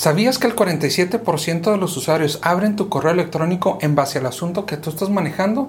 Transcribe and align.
¿Sabías 0.00 0.38
que 0.38 0.46
el 0.46 0.56
47% 0.56 1.72
de 1.72 1.76
los 1.76 1.94
usuarios 1.94 2.38
abren 2.40 2.74
tu 2.74 2.88
correo 2.88 3.12
electrónico 3.12 3.76
en 3.82 3.94
base 3.94 4.18
al 4.18 4.24
asunto 4.24 4.64
que 4.64 4.78
tú 4.78 4.88
estás 4.88 5.10
manejando? 5.10 5.68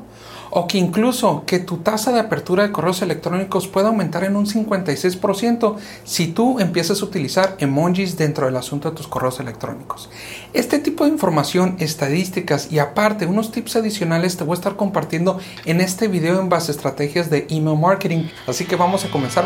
O 0.51 0.67
que 0.67 0.77
incluso 0.77 1.43
que 1.45 1.59
tu 1.59 1.79
tasa 1.79 2.13
de 2.13 2.21
apertura 2.21 2.63
de 2.63 2.71
correos 2.71 3.01
electrónicos 3.01 3.67
puede 3.67 3.87
aumentar 3.87 4.23
en 4.23 4.37
un 4.37 4.45
56% 4.45 5.75
si 6.05 6.27
tú 6.27 6.61
empiezas 6.61 7.01
a 7.01 7.05
utilizar 7.05 7.57
emojis 7.59 8.15
dentro 8.15 8.45
del 8.45 8.55
asunto 8.55 8.89
de 8.89 8.95
tus 8.95 9.05
correos 9.05 9.41
electrónicos. 9.41 10.09
Este 10.53 10.79
tipo 10.79 11.03
de 11.03 11.09
información, 11.09 11.75
estadísticas 11.79 12.71
y 12.71 12.79
aparte 12.79 13.25
unos 13.25 13.51
tips 13.51 13.75
adicionales 13.75 14.37
te 14.37 14.45
voy 14.45 14.53
a 14.53 14.59
estar 14.59 14.77
compartiendo 14.77 15.41
en 15.65 15.81
este 15.81 16.07
video 16.07 16.39
en 16.39 16.47
base 16.47 16.71
a 16.71 16.75
estrategias 16.75 17.29
de 17.29 17.47
email 17.49 17.77
marketing. 17.77 18.29
Así 18.47 18.63
que 18.63 18.77
vamos 18.77 19.03
a 19.03 19.11
comenzar. 19.11 19.45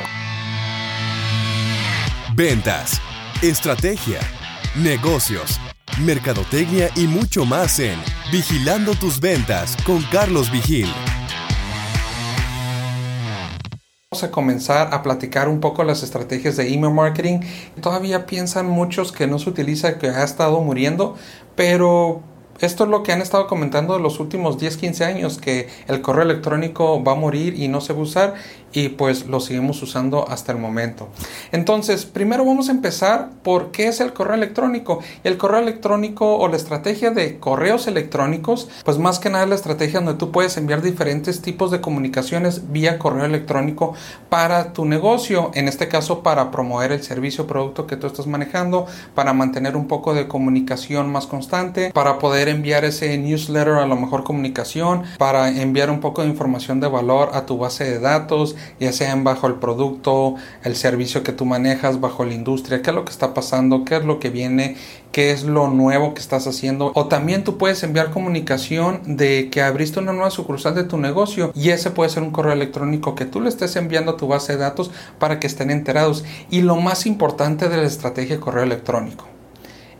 Ventas, 2.35 3.01
estrategia, 3.41 4.19
negocios 4.77 5.59
mercadotecnia 6.03 6.89
y 6.95 7.07
mucho 7.07 7.45
más 7.45 7.79
en 7.79 7.97
Vigilando 8.31 8.95
tus 8.95 9.19
ventas 9.21 9.77
con 9.85 10.01
Carlos 10.11 10.51
Vigil. 10.51 10.87
Vamos 14.11 14.23
a 14.23 14.31
comenzar 14.31 14.93
a 14.93 15.03
platicar 15.03 15.47
un 15.47 15.59
poco 15.59 15.83
las 15.83 16.03
estrategias 16.03 16.57
de 16.57 16.73
email 16.73 16.93
marketing. 16.93 17.39
Todavía 17.81 18.25
piensan 18.25 18.67
muchos 18.67 19.11
que 19.11 19.27
no 19.27 19.39
se 19.39 19.49
utiliza, 19.49 19.99
que 19.99 20.07
ha 20.07 20.23
estado 20.23 20.59
muriendo, 20.61 21.15
pero 21.55 22.23
esto 22.59 22.85
es 22.85 22.89
lo 22.89 23.03
que 23.03 23.11
han 23.11 23.21
estado 23.21 23.47
comentando 23.47 23.99
los 23.99 24.19
últimos 24.19 24.57
10, 24.57 24.77
15 24.77 25.05
años, 25.05 25.37
que 25.37 25.67
el 25.87 26.01
correo 26.01 26.23
electrónico 26.23 27.03
va 27.03 27.11
a 27.11 27.15
morir 27.15 27.59
y 27.59 27.67
no 27.67 27.81
se 27.81 27.93
va 27.93 27.99
a 27.99 28.03
usar 28.03 28.33
y 28.75 28.89
pues 28.89 29.25
lo 29.27 29.39
seguimos 29.39 29.81
usando 29.81 30.27
hasta 30.29 30.51
el 30.51 30.57
momento. 30.57 31.07
Entonces, 31.51 32.05
primero 32.05 32.45
vamos 32.45 32.69
a 32.69 32.73
empezar 32.73 33.29
por 33.41 33.71
qué 33.71 33.87
es 33.87 34.01
el 34.01 34.13
correo 34.13 34.35
electrónico. 34.35 34.99
El 35.23 35.37
correo 35.37 35.61
electrónico 35.61 36.37
o 36.37 36.47
la 36.47 36.57
estrategia 36.57 37.11
de 37.11 37.39
correos 37.39 37.87
electrónicos, 37.87 38.67
pues 38.83 38.97
más 38.97 39.19
que 39.19 39.29
nada 39.29 39.45
la 39.45 39.55
estrategia 39.55 40.01
donde 40.01 40.19
tú 40.19 40.31
puedes 40.31 40.57
enviar 40.57 40.81
diferentes 40.81 41.41
tipos 41.41 41.71
de 41.71 41.81
comunicaciones 41.81 42.71
vía 42.71 42.99
correo 42.99 43.25
electrónico 43.25 43.93
para 44.29 44.73
tu 44.73 44.85
negocio, 44.85 45.51
en 45.53 45.67
este 45.67 45.87
caso 45.87 46.21
para 46.21 46.51
promover 46.51 46.91
el 46.91 47.03
servicio 47.03 47.45
o 47.45 47.47
producto 47.47 47.87
que 47.87 47.95
tú 47.95 48.07
estás 48.07 48.27
manejando, 48.27 48.87
para 49.13 49.33
mantener 49.33 49.75
un 49.75 49.87
poco 49.87 50.13
de 50.13 50.27
comunicación 50.27 51.11
más 51.11 51.27
constante, 51.27 51.91
para 51.93 52.19
poder 52.19 52.49
enviar 52.49 52.83
ese 52.83 53.17
newsletter 53.17 53.75
a 53.75 53.87
lo 53.87 53.95
mejor 53.95 54.23
comunicación, 54.23 55.03
para 55.17 55.49
enviar 55.49 55.89
un 55.89 55.99
poco 56.01 56.21
de 56.21 56.27
información 56.27 56.79
de 56.79 56.87
valor 56.87 57.29
a 57.33 57.45
tu 57.45 57.57
base 57.57 57.85
de 57.85 57.99
datos, 57.99 58.55
ya 58.79 58.91
sean 58.91 59.23
bajo 59.23 59.47
el 59.47 59.55
producto, 59.55 60.35
el 60.63 60.75
servicio 60.75 61.23
que 61.23 61.31
tú 61.31 61.45
manejas, 61.45 61.99
bajo 61.99 62.25
la 62.25 62.33
industria, 62.33 62.81
qué 62.81 62.89
es 62.89 62.95
lo 62.95 63.05
que 63.05 63.11
está 63.11 63.33
pasando, 63.33 63.85
qué 63.85 63.97
es 63.97 64.05
lo 64.05 64.19
que 64.19 64.29
viene, 64.29 64.77
qué 65.11 65.31
es 65.31 65.43
lo 65.43 65.69
nuevo 65.69 66.13
que 66.13 66.21
estás 66.21 66.47
haciendo. 66.47 66.91
O 66.95 67.07
también 67.07 67.43
tú 67.43 67.57
puedes 67.57 67.83
enviar 67.83 68.11
comunicación 68.11 69.17
de 69.17 69.49
que 69.49 69.61
abriste 69.61 69.99
una 69.99 70.13
nueva 70.13 70.31
sucursal 70.31 70.75
de 70.75 70.83
tu 70.83 70.97
negocio 70.97 71.51
y 71.55 71.69
ese 71.69 71.91
puede 71.91 72.09
ser 72.09 72.23
un 72.23 72.31
correo 72.31 72.53
electrónico 72.53 73.15
que 73.15 73.25
tú 73.25 73.41
le 73.41 73.49
estés 73.49 73.75
enviando 73.75 74.11
a 74.11 74.17
tu 74.17 74.27
base 74.27 74.53
de 74.53 74.59
datos 74.59 74.91
para 75.19 75.39
que 75.39 75.47
estén 75.47 75.71
enterados. 75.71 76.23
Y 76.49 76.61
lo 76.61 76.75
más 76.75 77.05
importante 77.05 77.69
de 77.69 77.77
la 77.77 77.83
estrategia 77.83 78.35
de 78.35 78.41
correo 78.41 78.63
electrónico 78.63 79.25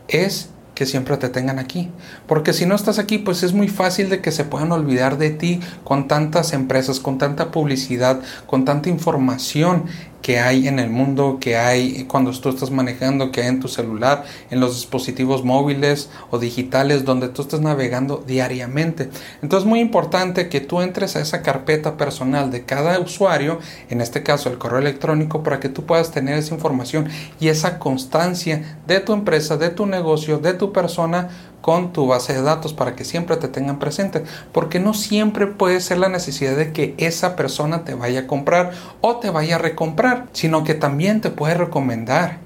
es 0.08 0.50
que 0.76 0.86
siempre 0.86 1.16
te 1.16 1.30
tengan 1.30 1.58
aquí. 1.58 1.90
Porque 2.28 2.52
si 2.52 2.66
no 2.66 2.76
estás 2.76 3.00
aquí, 3.00 3.18
pues 3.18 3.42
es 3.42 3.54
muy 3.54 3.66
fácil 3.66 4.10
de 4.10 4.20
que 4.20 4.30
se 4.30 4.44
puedan 4.44 4.70
olvidar 4.70 5.18
de 5.18 5.30
ti 5.30 5.58
con 5.82 6.06
tantas 6.06 6.52
empresas, 6.52 7.00
con 7.00 7.18
tanta 7.18 7.50
publicidad, 7.50 8.20
con 8.46 8.64
tanta 8.64 8.90
información 8.90 9.86
que 10.26 10.40
hay 10.40 10.66
en 10.66 10.80
el 10.80 10.90
mundo, 10.90 11.38
que 11.40 11.56
hay 11.56 12.02
cuando 12.08 12.32
tú 12.32 12.48
estás 12.48 12.72
manejando, 12.72 13.30
que 13.30 13.42
hay 13.42 13.46
en 13.46 13.60
tu 13.60 13.68
celular, 13.68 14.24
en 14.50 14.58
los 14.58 14.74
dispositivos 14.74 15.44
móviles 15.44 16.10
o 16.32 16.40
digitales 16.40 17.04
donde 17.04 17.28
tú 17.28 17.42
estás 17.42 17.60
navegando 17.60 18.24
diariamente. 18.26 19.08
Entonces 19.40 19.60
es 19.60 19.68
muy 19.68 19.78
importante 19.78 20.48
que 20.48 20.60
tú 20.60 20.80
entres 20.80 21.14
a 21.14 21.20
esa 21.20 21.42
carpeta 21.42 21.96
personal 21.96 22.50
de 22.50 22.64
cada 22.64 22.98
usuario, 22.98 23.60
en 23.88 24.00
este 24.00 24.24
caso 24.24 24.48
el 24.48 24.58
correo 24.58 24.80
electrónico, 24.80 25.44
para 25.44 25.60
que 25.60 25.68
tú 25.68 25.86
puedas 25.86 26.10
tener 26.10 26.36
esa 26.36 26.56
información 26.56 27.08
y 27.38 27.46
esa 27.46 27.78
constancia 27.78 28.80
de 28.88 28.98
tu 28.98 29.12
empresa, 29.12 29.56
de 29.56 29.70
tu 29.70 29.86
negocio, 29.86 30.38
de 30.38 30.54
tu 30.54 30.72
persona 30.72 31.28
con 31.60 31.92
tu 31.92 32.06
base 32.06 32.32
de 32.32 32.42
datos 32.42 32.72
para 32.72 32.94
que 32.94 33.04
siempre 33.04 33.36
te 33.36 33.48
tengan 33.48 33.78
presente, 33.78 34.22
porque 34.52 34.78
no 34.78 34.94
siempre 34.94 35.46
puede 35.46 35.80
ser 35.80 35.98
la 35.98 36.08
necesidad 36.08 36.56
de 36.56 36.72
que 36.72 36.94
esa 36.98 37.36
persona 37.36 37.84
te 37.84 37.94
vaya 37.94 38.20
a 38.20 38.26
comprar 38.26 38.72
o 39.00 39.16
te 39.16 39.30
vaya 39.30 39.56
a 39.56 39.58
recomprar, 39.58 40.28
sino 40.32 40.64
que 40.64 40.74
también 40.74 41.20
te 41.20 41.30
puede 41.30 41.54
recomendar, 41.54 42.38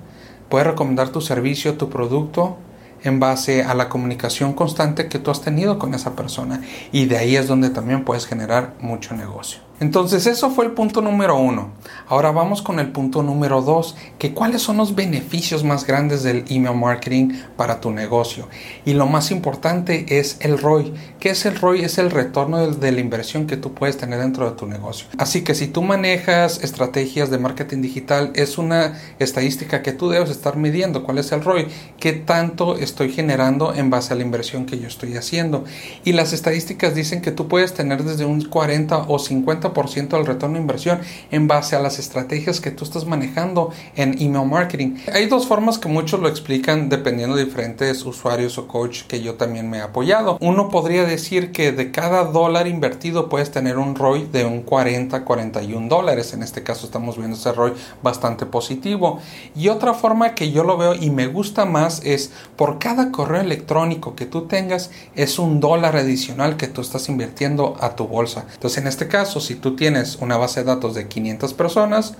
puede 0.48 0.64
recomendar 0.64 1.10
tu 1.10 1.20
servicio, 1.20 1.74
tu 1.74 1.90
producto 1.90 2.56
en 3.02 3.20
base 3.20 3.62
a 3.62 3.74
la 3.74 3.88
comunicación 3.88 4.52
constante 4.52 5.08
que 5.08 5.18
tú 5.18 5.30
has 5.30 5.40
tenido 5.40 5.78
con 5.78 5.94
esa 5.94 6.14
persona 6.16 6.62
y 6.92 7.06
de 7.06 7.16
ahí 7.18 7.36
es 7.36 7.48
donde 7.48 7.70
también 7.70 8.04
puedes 8.04 8.26
generar 8.26 8.74
mucho 8.80 9.14
negocio. 9.14 9.69
Entonces 9.80 10.26
eso 10.26 10.50
fue 10.50 10.66
el 10.66 10.72
punto 10.72 11.00
número 11.00 11.38
uno. 11.38 11.70
Ahora 12.06 12.32
vamos 12.32 12.60
con 12.60 12.78
el 12.78 12.92
punto 12.92 13.22
número 13.22 13.62
dos, 13.62 13.96
que 14.18 14.34
cuáles 14.34 14.60
son 14.60 14.76
los 14.76 14.94
beneficios 14.94 15.64
más 15.64 15.86
grandes 15.86 16.22
del 16.22 16.44
email 16.50 16.76
marketing 16.76 17.32
para 17.56 17.80
tu 17.80 17.90
negocio. 17.90 18.46
Y 18.84 18.92
lo 18.92 19.06
más 19.06 19.30
importante 19.30 20.18
es 20.18 20.36
el 20.40 20.58
ROI. 20.58 20.92
¿Qué 21.18 21.30
es 21.30 21.46
el 21.46 21.56
ROI? 21.56 21.82
Es 21.82 21.96
el 21.96 22.10
retorno 22.10 22.66
de, 22.66 22.92
la 22.92 23.00
inversión 23.00 23.46
que 23.46 23.56
tú 23.56 23.72
puedes 23.72 23.96
tener 23.96 24.20
dentro 24.20 24.50
de 24.50 24.56
tu 24.56 24.66
negocio. 24.66 25.06
Así 25.16 25.42
que 25.42 25.54
si 25.54 25.66
tú 25.66 25.80
manejas 25.80 26.62
estrategias 26.62 27.30
de 27.30 27.38
marketing 27.38 27.80
digital, 27.80 28.32
es 28.34 28.58
una 28.58 28.98
estadística 29.18 29.80
que 29.80 29.92
tú 29.92 30.10
debes 30.10 30.28
estar 30.28 30.56
midiendo. 30.56 31.04
¿Cuál 31.04 31.18
es 31.18 31.32
el 31.32 31.42
ROI? 31.42 31.68
¿Qué 31.98 32.12
tanto 32.12 32.76
estoy 32.76 33.12
generando 33.12 33.74
en 33.74 33.88
base 33.88 34.12
a 34.12 34.16
la 34.16 34.22
inversión 34.22 34.66
que 34.66 34.78
yo 34.78 34.88
estoy 34.88 35.16
haciendo? 35.16 35.64
Y 36.04 36.12
las 36.12 36.34
estadísticas 36.34 36.94
dicen 36.94 37.22
que 37.22 37.30
tú 37.30 37.48
puedes 37.48 37.72
tener 37.72 38.04
desde 38.04 38.26
un 38.26 38.44
40 38.44 39.06
o 39.08 39.18
50 39.18 39.69
ciento 39.88 40.16
del 40.16 40.26
retorno 40.26 40.54
de 40.54 40.60
inversión 40.60 41.00
en 41.30 41.48
base 41.48 41.76
a 41.76 41.80
las 41.80 41.98
estrategias 41.98 42.60
que 42.60 42.70
tú 42.70 42.84
estás 42.84 43.06
manejando 43.06 43.72
en 43.96 44.20
email 44.20 44.46
marketing. 44.46 44.96
Hay 45.12 45.26
dos 45.26 45.46
formas 45.46 45.78
que 45.78 45.88
muchos 45.88 46.20
lo 46.20 46.28
explican 46.28 46.88
dependiendo 46.88 47.36
de 47.36 47.44
diferentes 47.44 48.04
usuarios 48.04 48.58
o 48.58 48.68
coach 48.68 49.02
que 49.02 49.20
yo 49.20 49.34
también 49.34 49.68
me 49.68 49.78
he 49.78 49.82
apoyado. 49.82 50.38
Uno 50.40 50.68
podría 50.68 51.04
decir 51.04 51.52
que 51.52 51.72
de 51.72 51.90
cada 51.90 52.24
dólar 52.24 52.66
invertido 52.66 53.28
puedes 53.28 53.50
tener 53.50 53.78
un 53.78 53.94
ROI 53.94 54.28
de 54.32 54.44
un 54.44 54.62
40, 54.62 55.24
41 55.24 55.88
dólares. 55.88 56.32
En 56.32 56.42
este 56.42 56.62
caso 56.62 56.86
estamos 56.86 57.16
viendo 57.16 57.36
ese 57.36 57.52
ROI 57.52 57.72
bastante 58.02 58.46
positivo. 58.46 59.20
Y 59.54 59.68
otra 59.68 59.94
forma 59.94 60.34
que 60.34 60.52
yo 60.52 60.64
lo 60.64 60.76
veo 60.76 60.94
y 60.94 61.10
me 61.10 61.26
gusta 61.26 61.64
más 61.64 62.02
es 62.04 62.32
por 62.56 62.78
cada 62.78 63.10
correo 63.10 63.40
electrónico 63.40 64.14
que 64.14 64.26
tú 64.26 64.46
tengas 64.46 64.90
es 65.14 65.38
un 65.38 65.60
dólar 65.60 65.96
adicional 65.96 66.56
que 66.56 66.68
tú 66.68 66.80
estás 66.80 67.08
invirtiendo 67.08 67.76
a 67.80 67.96
tu 67.96 68.06
bolsa. 68.06 68.46
Entonces 68.54 68.78
en 68.78 68.88
este 68.88 69.08
caso 69.08 69.40
si 69.40 69.54
tú 69.60 69.76
tienes 69.76 70.16
una 70.16 70.36
base 70.36 70.60
de 70.60 70.66
datos 70.66 70.94
de 70.94 71.08
500 71.08 71.54
personas, 71.54 72.14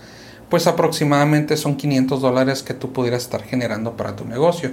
pues 0.48 0.66
aproximadamente 0.66 1.56
son 1.56 1.76
500 1.76 2.20
dólares 2.20 2.62
que 2.62 2.74
tú 2.74 2.92
pudieras 2.92 3.22
estar 3.22 3.42
generando 3.42 3.96
para 3.96 4.16
tu 4.16 4.24
negocio. 4.24 4.72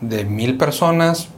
De 0.00 0.24
mil 0.24 0.56
personas, 0.56 1.28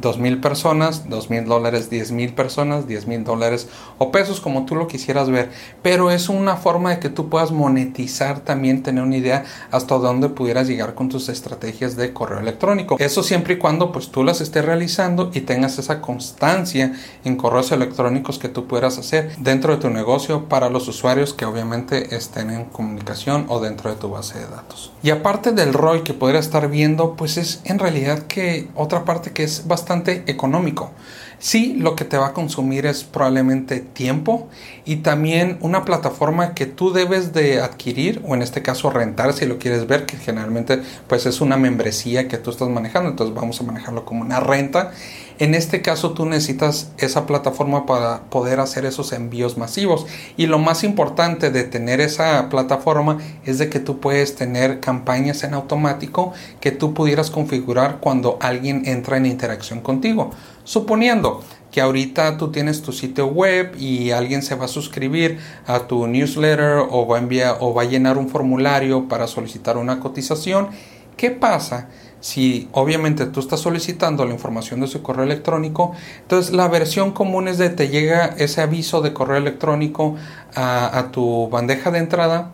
dos 0.00 0.18
mil 0.18 0.40
personas, 0.40 1.08
dos 1.08 1.30
mil 1.30 1.44
dólares, 1.44 1.90
diez 1.90 2.12
mil 2.12 2.32
personas, 2.34 2.86
diez 2.86 3.06
mil 3.06 3.24
dólares 3.24 3.68
o 3.98 4.12
pesos 4.12 4.40
como 4.40 4.64
tú 4.64 4.74
lo 4.74 4.86
quisieras 4.86 5.30
ver. 5.30 5.50
Pero 5.82 6.10
es 6.10 6.28
una 6.28 6.56
forma 6.56 6.90
de 6.90 7.00
que 7.00 7.08
tú 7.08 7.28
puedas 7.28 7.50
monetizar 7.50 8.40
también, 8.40 8.82
tener 8.82 9.02
una 9.02 9.16
idea 9.16 9.44
hasta 9.70 9.96
dónde 9.96 10.28
pudieras 10.28 10.68
llegar 10.68 10.94
con 10.94 11.08
tus 11.08 11.28
estrategias 11.28 11.96
de 11.96 12.12
correo 12.12 12.38
electrónico. 12.38 12.96
Eso 12.98 13.22
siempre 13.22 13.54
y 13.54 13.58
cuando 13.58 13.92
pues 13.92 14.10
tú 14.10 14.22
las 14.22 14.40
estés 14.40 14.64
realizando 14.64 15.30
y 15.34 15.40
tengas 15.40 15.78
esa 15.78 16.00
constancia 16.00 16.92
en 17.24 17.36
correos 17.36 17.72
electrónicos 17.72 18.38
que 18.38 18.48
tú 18.48 18.66
puedas 18.66 18.98
hacer 18.98 19.36
dentro 19.38 19.74
de 19.74 19.80
tu 19.80 19.90
negocio 19.90 20.48
para 20.48 20.70
los 20.70 20.86
usuarios 20.88 21.34
que 21.34 21.44
obviamente 21.44 22.14
estén 22.14 22.50
en 22.50 22.64
comunicación 22.66 23.46
o 23.48 23.60
dentro 23.60 23.90
de 23.90 23.96
tu 23.96 24.10
base 24.10 24.38
de 24.38 24.46
datos. 24.46 24.92
Y 25.02 25.10
aparte 25.10 25.52
del 25.52 25.72
ROI 25.72 26.02
que 26.02 26.14
podría 26.14 26.40
estar 26.40 26.68
viendo, 26.68 27.14
pues 27.14 27.36
es 27.36 27.60
en 27.64 27.78
realidad 27.78 28.26
que 28.26 28.68
otra 28.74 29.04
parte 29.04 29.32
que 29.32 29.42
es 29.42 29.66
bastante 29.66 29.87
económico. 30.26 30.92
Sí, 31.40 31.74
lo 31.78 31.94
que 31.94 32.04
te 32.04 32.18
va 32.18 32.28
a 32.28 32.32
consumir 32.32 32.84
es 32.84 33.04
probablemente 33.04 33.78
tiempo 33.78 34.48
y 34.84 34.96
también 34.96 35.56
una 35.60 35.84
plataforma 35.84 36.52
que 36.52 36.66
tú 36.66 36.92
debes 36.92 37.32
de 37.32 37.60
adquirir 37.60 38.20
o 38.26 38.34
en 38.34 38.42
este 38.42 38.60
caso 38.60 38.90
rentar 38.90 39.32
si 39.32 39.46
lo 39.46 39.58
quieres 39.58 39.86
ver, 39.86 40.04
que 40.04 40.16
generalmente 40.16 40.82
pues 41.06 41.26
es 41.26 41.40
una 41.40 41.56
membresía 41.56 42.26
que 42.26 42.38
tú 42.38 42.50
estás 42.50 42.68
manejando, 42.68 43.10
entonces 43.10 43.36
vamos 43.36 43.60
a 43.60 43.64
manejarlo 43.64 44.04
como 44.04 44.22
una 44.22 44.40
renta. 44.40 44.90
En 45.38 45.54
este 45.54 45.82
caso 45.82 46.14
tú 46.14 46.26
necesitas 46.26 46.90
esa 46.98 47.24
plataforma 47.24 47.86
para 47.86 48.22
poder 48.24 48.58
hacer 48.58 48.84
esos 48.84 49.12
envíos 49.12 49.56
masivos 49.56 50.04
y 50.36 50.46
lo 50.46 50.58
más 50.58 50.82
importante 50.82 51.50
de 51.50 51.62
tener 51.62 52.00
esa 52.00 52.48
plataforma 52.48 53.18
es 53.44 53.58
de 53.58 53.68
que 53.68 53.78
tú 53.78 54.00
puedes 54.00 54.34
tener 54.34 54.80
campañas 54.80 55.44
en 55.44 55.54
automático 55.54 56.32
que 56.60 56.72
tú 56.72 56.92
pudieras 56.92 57.30
configurar 57.30 57.98
cuando 58.00 58.36
alguien 58.40 58.82
entra 58.86 59.16
en 59.16 59.26
interacción 59.26 59.80
contigo. 59.80 60.30
Suponiendo 60.64 61.44
que 61.70 61.80
ahorita 61.82 62.36
tú 62.36 62.50
tienes 62.50 62.82
tu 62.82 62.92
sitio 62.92 63.26
web 63.26 63.76
y 63.78 64.10
alguien 64.10 64.42
se 64.42 64.56
va 64.56 64.64
a 64.64 64.68
suscribir 64.68 65.38
a 65.66 65.86
tu 65.86 66.08
newsletter 66.08 66.82
o 66.90 67.06
va 67.06 67.16
a 67.16 67.20
enviar 67.20 67.58
o 67.60 67.72
va 67.72 67.82
a 67.82 67.84
llenar 67.84 68.18
un 68.18 68.28
formulario 68.28 69.06
para 69.06 69.28
solicitar 69.28 69.76
una 69.76 70.00
cotización, 70.00 70.70
¿qué 71.18 71.30
pasa 71.30 71.88
si 72.20 72.68
obviamente 72.72 73.26
tú 73.26 73.40
estás 73.40 73.60
solicitando 73.60 74.24
la 74.24 74.32
información 74.32 74.80
de 74.80 74.86
su 74.86 75.02
correo 75.02 75.24
electrónico, 75.24 75.92
entonces 76.22 76.52
la 76.52 76.66
versión 76.66 77.12
común 77.12 77.46
es 77.46 77.58
de 77.58 77.68
te 77.68 77.88
llega 77.88 78.34
ese 78.38 78.62
aviso 78.62 79.02
de 79.02 79.12
correo 79.12 79.36
electrónico 79.36 80.16
a, 80.54 81.08
tu 81.12 81.48
bandeja 81.50 81.90
de 81.90 81.98
entrada 81.98 82.52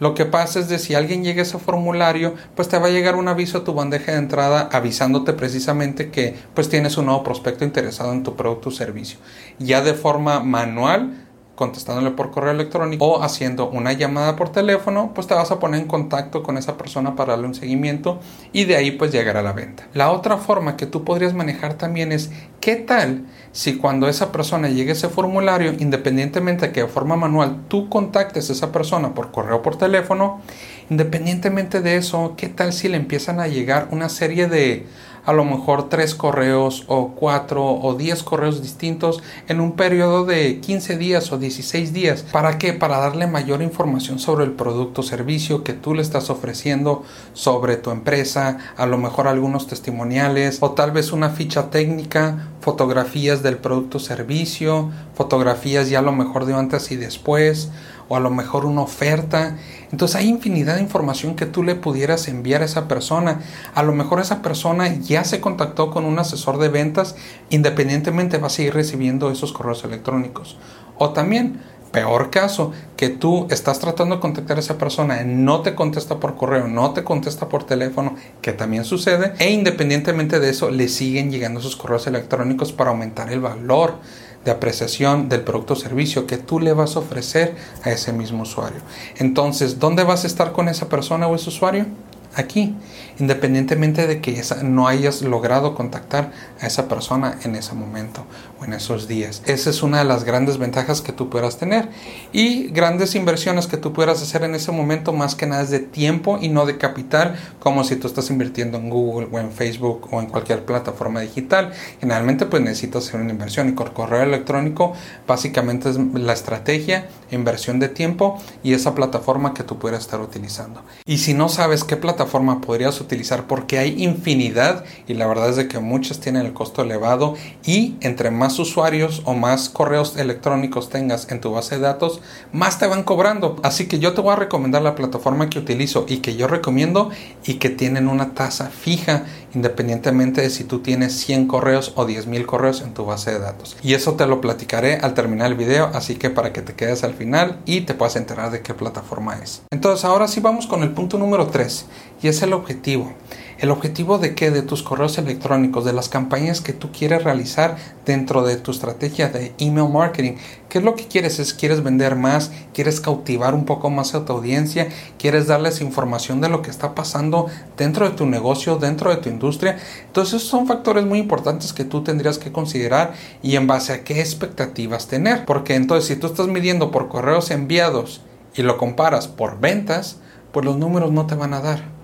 lo 0.00 0.14
que 0.14 0.24
pasa 0.24 0.58
es 0.60 0.68
de 0.70 0.78
si 0.78 0.94
alguien 0.94 1.22
llega 1.22 1.40
a 1.40 1.42
ese 1.42 1.58
formulario, 1.58 2.34
pues 2.56 2.68
te 2.68 2.78
va 2.78 2.86
a 2.86 2.90
llegar 2.90 3.16
un 3.16 3.28
aviso 3.28 3.58
a 3.58 3.64
tu 3.64 3.74
bandeja 3.74 4.12
de 4.12 4.18
entrada 4.18 4.70
avisándote 4.72 5.34
precisamente 5.34 6.10
que 6.10 6.34
pues 6.54 6.70
tienes 6.70 6.96
un 6.96 7.04
nuevo 7.04 7.22
prospecto 7.22 7.66
interesado 7.66 8.14
en 8.14 8.22
tu 8.22 8.34
producto 8.34 8.70
o 8.70 8.72
servicio. 8.72 9.18
Ya 9.58 9.82
de 9.82 9.92
forma 9.92 10.40
manual 10.40 11.28
contestándole 11.60 12.12
por 12.12 12.30
correo 12.30 12.52
electrónico 12.52 13.04
o 13.04 13.22
haciendo 13.22 13.68
una 13.68 13.92
llamada 13.92 14.34
por 14.34 14.48
teléfono, 14.48 15.12
pues 15.14 15.26
te 15.26 15.34
vas 15.34 15.50
a 15.50 15.58
poner 15.58 15.82
en 15.82 15.86
contacto 15.86 16.42
con 16.42 16.56
esa 16.56 16.78
persona 16.78 17.16
para 17.16 17.32
darle 17.32 17.48
un 17.48 17.54
seguimiento 17.54 18.18
y 18.54 18.64
de 18.64 18.76
ahí 18.76 18.92
pues 18.92 19.12
llegar 19.12 19.36
a 19.36 19.42
la 19.42 19.52
venta. 19.52 19.86
La 19.92 20.10
otra 20.10 20.38
forma 20.38 20.78
que 20.78 20.86
tú 20.86 21.04
podrías 21.04 21.34
manejar 21.34 21.74
también 21.74 22.12
es 22.12 22.30
qué 22.60 22.76
tal 22.76 23.26
si 23.52 23.76
cuando 23.76 24.08
esa 24.08 24.32
persona 24.32 24.70
llegue 24.70 24.92
a 24.92 24.94
ese 24.94 25.10
formulario, 25.10 25.74
independientemente 25.78 26.68
de 26.68 26.72
que 26.72 26.80
de 26.80 26.88
forma 26.88 27.16
manual 27.16 27.64
tú 27.68 27.90
contactes 27.90 28.48
a 28.48 28.54
esa 28.54 28.72
persona 28.72 29.12
por 29.12 29.30
correo 29.30 29.56
o 29.56 29.62
por 29.62 29.76
teléfono, 29.76 30.40
independientemente 30.88 31.82
de 31.82 31.96
eso, 31.96 32.36
qué 32.38 32.48
tal 32.48 32.72
si 32.72 32.88
le 32.88 32.96
empiezan 32.96 33.38
a 33.38 33.48
llegar 33.48 33.88
una 33.90 34.08
serie 34.08 34.46
de 34.46 34.86
a 35.30 35.32
lo 35.32 35.44
mejor 35.44 35.88
tres 35.88 36.16
correos 36.16 36.82
o 36.88 37.12
cuatro 37.14 37.64
o 37.64 37.94
diez 37.94 38.24
correos 38.24 38.62
distintos 38.62 39.22
en 39.46 39.60
un 39.60 39.76
periodo 39.76 40.24
de 40.24 40.58
15 40.58 40.98
días 40.98 41.30
o 41.30 41.38
16 41.38 41.92
días. 41.92 42.24
¿Para 42.32 42.58
qué? 42.58 42.72
Para 42.72 42.98
darle 42.98 43.28
mayor 43.28 43.62
información 43.62 44.18
sobre 44.18 44.44
el 44.44 44.50
producto 44.50 45.02
o 45.02 45.04
servicio 45.04 45.62
que 45.62 45.72
tú 45.72 45.94
le 45.94 46.02
estás 46.02 46.30
ofreciendo, 46.30 47.04
sobre 47.32 47.76
tu 47.76 47.92
empresa, 47.92 48.58
a 48.76 48.86
lo 48.86 48.98
mejor 48.98 49.28
algunos 49.28 49.68
testimoniales 49.68 50.58
o 50.62 50.72
tal 50.72 50.90
vez 50.90 51.12
una 51.12 51.30
ficha 51.30 51.70
técnica, 51.70 52.48
fotografías 52.60 53.44
del 53.44 53.58
producto 53.58 53.98
o 53.98 54.00
servicio, 54.00 54.90
fotografías 55.14 55.88
ya 55.88 56.00
a 56.00 56.02
lo 56.02 56.12
mejor 56.12 56.44
de 56.44 56.54
antes 56.54 56.90
y 56.90 56.96
después 56.96 57.70
o 58.10 58.16
a 58.16 58.20
lo 58.20 58.30
mejor 58.30 58.66
una 58.66 58.82
oferta. 58.82 59.56
Entonces 59.92 60.16
hay 60.16 60.28
infinidad 60.28 60.74
de 60.74 60.82
información 60.82 61.36
que 61.36 61.46
tú 61.46 61.62
le 61.62 61.76
pudieras 61.76 62.26
enviar 62.26 62.60
a 62.60 62.64
esa 62.64 62.88
persona. 62.88 63.40
A 63.72 63.84
lo 63.84 63.92
mejor 63.92 64.20
esa 64.20 64.42
persona 64.42 64.92
ya 64.96 65.22
se 65.22 65.40
contactó 65.40 65.92
con 65.92 66.04
un 66.04 66.18
asesor 66.18 66.58
de 66.58 66.68
ventas, 66.68 67.14
independientemente 67.50 68.38
va 68.38 68.48
a 68.48 68.50
seguir 68.50 68.74
recibiendo 68.74 69.30
esos 69.30 69.52
correos 69.52 69.84
electrónicos. 69.84 70.58
O 70.98 71.10
también, 71.10 71.60
peor 71.92 72.30
caso, 72.30 72.72
que 72.96 73.10
tú 73.10 73.46
estás 73.48 73.78
tratando 73.78 74.16
de 74.16 74.20
contactar 74.20 74.56
a 74.56 74.60
esa 74.60 74.76
persona, 74.76 75.22
no 75.22 75.60
te 75.60 75.76
contesta 75.76 76.18
por 76.18 76.36
correo, 76.36 76.66
no 76.66 76.90
te 76.92 77.04
contesta 77.04 77.48
por 77.48 77.62
teléfono, 77.62 78.16
que 78.42 78.52
también 78.52 78.84
sucede, 78.84 79.34
e 79.38 79.52
independientemente 79.52 80.40
de 80.40 80.50
eso, 80.50 80.68
le 80.68 80.88
siguen 80.88 81.30
llegando 81.30 81.60
esos 81.60 81.76
correos 81.76 82.08
electrónicos 82.08 82.72
para 82.72 82.90
aumentar 82.90 83.32
el 83.32 83.40
valor 83.40 83.98
de 84.44 84.50
apreciación 84.50 85.28
del 85.28 85.42
producto 85.42 85.74
o 85.74 85.76
servicio 85.76 86.26
que 86.26 86.38
tú 86.38 86.60
le 86.60 86.72
vas 86.72 86.96
a 86.96 87.00
ofrecer 87.00 87.56
a 87.82 87.90
ese 87.90 88.12
mismo 88.12 88.42
usuario. 88.42 88.80
Entonces, 89.18 89.78
¿dónde 89.78 90.02
vas 90.02 90.24
a 90.24 90.26
estar 90.26 90.52
con 90.52 90.68
esa 90.68 90.88
persona 90.88 91.26
o 91.28 91.34
ese 91.34 91.50
usuario? 91.50 91.86
Aquí, 92.36 92.76
independientemente 93.18 94.06
de 94.06 94.20
que 94.20 94.40
no 94.62 94.86
hayas 94.86 95.22
logrado 95.22 95.74
contactar 95.74 96.30
a 96.60 96.66
esa 96.68 96.86
persona 96.86 97.36
en 97.42 97.56
ese 97.56 97.74
momento 97.74 98.24
o 98.60 98.64
en 98.64 98.72
esos 98.72 99.08
días. 99.08 99.42
Esa 99.46 99.70
es 99.70 99.82
una 99.82 99.98
de 99.98 100.04
las 100.04 100.22
grandes 100.22 100.56
ventajas 100.56 101.00
que 101.00 101.12
tú 101.12 101.28
puedas 101.28 101.58
tener 101.58 101.88
y 102.32 102.68
grandes 102.68 103.16
inversiones 103.16 103.66
que 103.66 103.76
tú 103.78 103.92
puedas 103.92 104.22
hacer 104.22 104.44
en 104.44 104.54
ese 104.54 104.70
momento 104.70 105.12
más 105.12 105.34
que 105.34 105.46
nada 105.46 105.62
es 105.62 105.70
de 105.70 105.80
tiempo 105.80 106.38
y 106.40 106.50
no 106.50 106.66
de 106.66 106.78
capital 106.78 107.36
como 107.58 107.82
si 107.82 107.96
tú 107.96 108.06
estás 108.06 108.30
invirtiendo 108.30 108.78
en 108.78 108.90
Google 108.90 109.26
o 109.32 109.40
en 109.40 109.50
Facebook 109.50 110.06
o 110.12 110.20
en 110.20 110.26
cualquier 110.26 110.64
plataforma 110.64 111.20
digital. 111.20 111.72
Generalmente 112.00 112.46
pues 112.46 112.62
necesitas 112.62 113.08
hacer 113.08 113.20
una 113.20 113.32
inversión 113.32 113.68
y 113.68 113.74
con 113.74 113.90
correo 113.90 114.22
electrónico 114.22 114.92
básicamente 115.26 115.90
es 115.90 115.96
la 116.14 116.32
estrategia, 116.32 117.08
inversión 117.32 117.80
de 117.80 117.88
tiempo 117.88 118.40
y 118.62 118.74
esa 118.74 118.94
plataforma 118.94 119.52
que 119.52 119.64
tú 119.64 119.80
puedas 119.80 120.02
estar 120.02 120.20
utilizando. 120.20 120.82
Y 121.06 121.18
si 121.18 121.34
no 121.34 121.48
sabes 121.48 121.82
qué 121.82 121.96
plataforma 121.96 122.19
podrías 122.26 122.94
utilizar, 123.00 123.10
utilizar 123.10 123.46
porque 123.48 123.78
hay 123.78 124.04
infinidad 124.04 124.84
y 125.08 125.14
la 125.14 125.26
verdad 125.26 125.50
es 125.50 125.56
de 125.56 125.66
que 125.66 125.80
muchas 125.80 126.20
tienen 126.20 126.46
el 126.46 126.52
costo 126.52 126.82
elevado 126.82 127.34
y 127.64 127.96
entre 128.00 128.30
más 128.30 128.56
usuarios 128.60 129.22
o 129.24 129.34
más 129.34 129.68
correos 129.68 130.16
electrónicos 130.16 130.90
tengas 130.90 131.28
en 131.32 131.40
tu 131.40 131.50
base 131.50 131.74
de 131.74 131.82
datos, 131.82 132.20
más 132.52 132.78
te 132.78 132.86
van 132.86 133.02
cobrando. 133.02 133.56
Así 133.64 133.88
que 133.88 133.98
yo 133.98 134.14
te 134.14 134.20
voy 134.20 134.32
a 134.32 134.36
recomendar 134.36 134.82
la 134.82 134.94
plataforma 134.94 135.50
que 135.50 135.58
utilizo 135.58 136.06
y 136.08 136.18
que 136.18 136.36
yo 136.36 136.46
recomiendo 136.46 137.10
y 137.44 137.54
que 137.54 137.68
tienen 137.68 138.06
una 138.06 138.32
tasa 138.32 138.70
fija 138.70 139.24
independientemente 139.54 140.42
de 140.42 140.50
si 140.50 140.62
tú 140.62 140.78
tienes 140.78 141.12
100 141.14 141.48
correos 141.48 141.92
o 141.96 142.06
10.000 142.06 142.46
correos 142.46 142.82
en 142.82 142.94
tu 142.94 143.04
base 143.04 143.32
de 143.32 143.40
datos. 143.40 143.76
Y 143.82 143.94
eso 143.94 144.14
te 144.14 144.26
lo 144.26 144.40
platicaré 144.40 144.98
al 144.98 145.14
terminar 145.14 145.48
el 145.48 145.56
video, 145.56 145.90
así 145.92 146.14
que 146.14 146.30
para 146.30 146.52
que 146.52 146.62
te 146.62 146.74
quedes 146.74 147.02
al 147.02 147.14
final 147.14 147.58
y 147.66 147.80
te 147.80 147.94
puedas 147.94 148.14
enterar 148.14 148.52
de 148.52 148.62
qué 148.62 148.74
plataforma 148.74 149.38
es. 149.42 149.62
Entonces 149.72 150.04
ahora 150.04 150.28
sí 150.28 150.38
vamos 150.38 150.68
con 150.68 150.82
el 150.84 150.90
punto 150.90 151.18
número 151.18 151.48
3 151.48 151.86
y 152.22 152.28
es 152.28 152.42
el 152.42 152.52
objetivo. 152.52 153.12
¿El 153.60 153.70
objetivo 153.70 154.16
de 154.16 154.34
qué? 154.34 154.50
De 154.50 154.62
tus 154.62 154.82
correos 154.82 155.18
electrónicos, 155.18 155.84
de 155.84 155.92
las 155.92 156.08
campañas 156.08 156.62
que 156.62 156.72
tú 156.72 156.90
quieres 156.92 157.24
realizar 157.24 157.76
dentro 158.06 158.42
de 158.42 158.56
tu 158.56 158.70
estrategia 158.70 159.28
de 159.28 159.52
email 159.58 159.90
marketing. 159.90 160.36
¿Qué 160.70 160.78
es 160.78 160.84
lo 160.84 160.94
que 160.94 161.06
quieres? 161.06 161.38
Es 161.38 161.52
quieres 161.52 161.82
vender 161.82 162.16
más, 162.16 162.50
quieres 162.72 163.02
cautivar 163.02 163.54
un 163.54 163.66
poco 163.66 163.90
más 163.90 164.14
a 164.14 164.24
tu 164.24 164.32
audiencia, 164.32 164.88
quieres 165.18 165.46
darles 165.46 165.82
información 165.82 166.40
de 166.40 166.48
lo 166.48 166.62
que 166.62 166.70
está 166.70 166.94
pasando 166.94 167.48
dentro 167.76 168.08
de 168.08 168.16
tu 168.16 168.24
negocio, 168.24 168.76
dentro 168.76 169.10
de 169.10 169.18
tu 169.18 169.28
industria. 169.28 169.76
Entonces, 170.06 170.36
esos 170.36 170.48
son 170.48 170.66
factores 170.66 171.04
muy 171.04 171.18
importantes 171.18 171.74
que 171.74 171.84
tú 171.84 172.02
tendrías 172.02 172.38
que 172.38 172.52
considerar 172.52 173.12
y 173.42 173.56
en 173.56 173.66
base 173.66 173.92
a 173.92 174.04
qué 174.04 174.20
expectativas 174.20 175.06
tener. 175.06 175.44
Porque 175.44 175.74
entonces, 175.74 176.08
si 176.08 176.16
tú 176.16 176.28
estás 176.28 176.46
midiendo 176.46 176.90
por 176.90 177.08
correos 177.08 177.50
enviados 177.50 178.22
y 178.54 178.62
lo 178.62 178.78
comparas 178.78 179.28
por 179.28 179.60
ventas, 179.60 180.16
pues 180.50 180.64
los 180.64 180.78
números 180.78 181.12
no 181.12 181.26
te 181.26 181.34
van 181.34 181.52
a 181.52 181.60
dar 181.60 181.99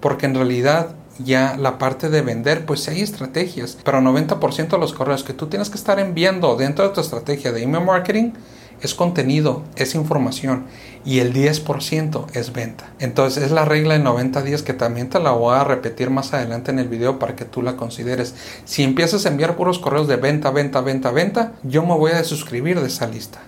porque 0.00 0.26
en 0.26 0.34
realidad 0.34 0.94
ya 1.18 1.56
la 1.58 1.78
parte 1.78 2.10
de 2.10 2.22
vender, 2.22 2.64
pues 2.64 2.88
hay 2.88 3.00
estrategias, 3.00 3.76
pero 3.84 4.00
90% 4.00 4.68
de 4.68 4.78
los 4.78 4.92
correos 4.92 5.24
que 5.24 5.32
tú 5.32 5.46
tienes 5.46 5.70
que 5.70 5.76
estar 5.76 5.98
enviando 5.98 6.56
dentro 6.56 6.86
de 6.86 6.94
tu 6.94 7.00
estrategia 7.00 7.52
de 7.52 7.62
email 7.62 7.84
marketing 7.84 8.32
es 8.80 8.94
contenido, 8.94 9.64
es 9.74 9.96
información 9.96 10.66
y 11.04 11.18
el 11.18 11.32
10% 11.32 12.26
es 12.34 12.52
venta. 12.52 12.92
Entonces 13.00 13.44
es 13.44 13.50
la 13.50 13.64
regla 13.64 13.94
de 13.94 14.00
90 14.00 14.42
días 14.42 14.62
que 14.62 14.72
también 14.72 15.08
te 15.08 15.18
la 15.18 15.32
voy 15.32 15.56
a 15.56 15.64
repetir 15.64 16.10
más 16.10 16.32
adelante 16.32 16.70
en 16.70 16.78
el 16.78 16.88
video 16.88 17.18
para 17.18 17.34
que 17.34 17.44
tú 17.44 17.62
la 17.62 17.76
consideres. 17.76 18.34
Si 18.64 18.84
empiezas 18.84 19.26
a 19.26 19.30
enviar 19.30 19.56
puros 19.56 19.80
correos 19.80 20.06
de 20.06 20.16
venta, 20.16 20.50
venta, 20.50 20.80
venta, 20.80 21.10
venta, 21.10 21.54
yo 21.64 21.84
me 21.84 21.94
voy 21.94 22.12
a 22.12 22.22
suscribir 22.22 22.80
de 22.80 22.86
esa 22.86 23.08
lista. 23.08 23.40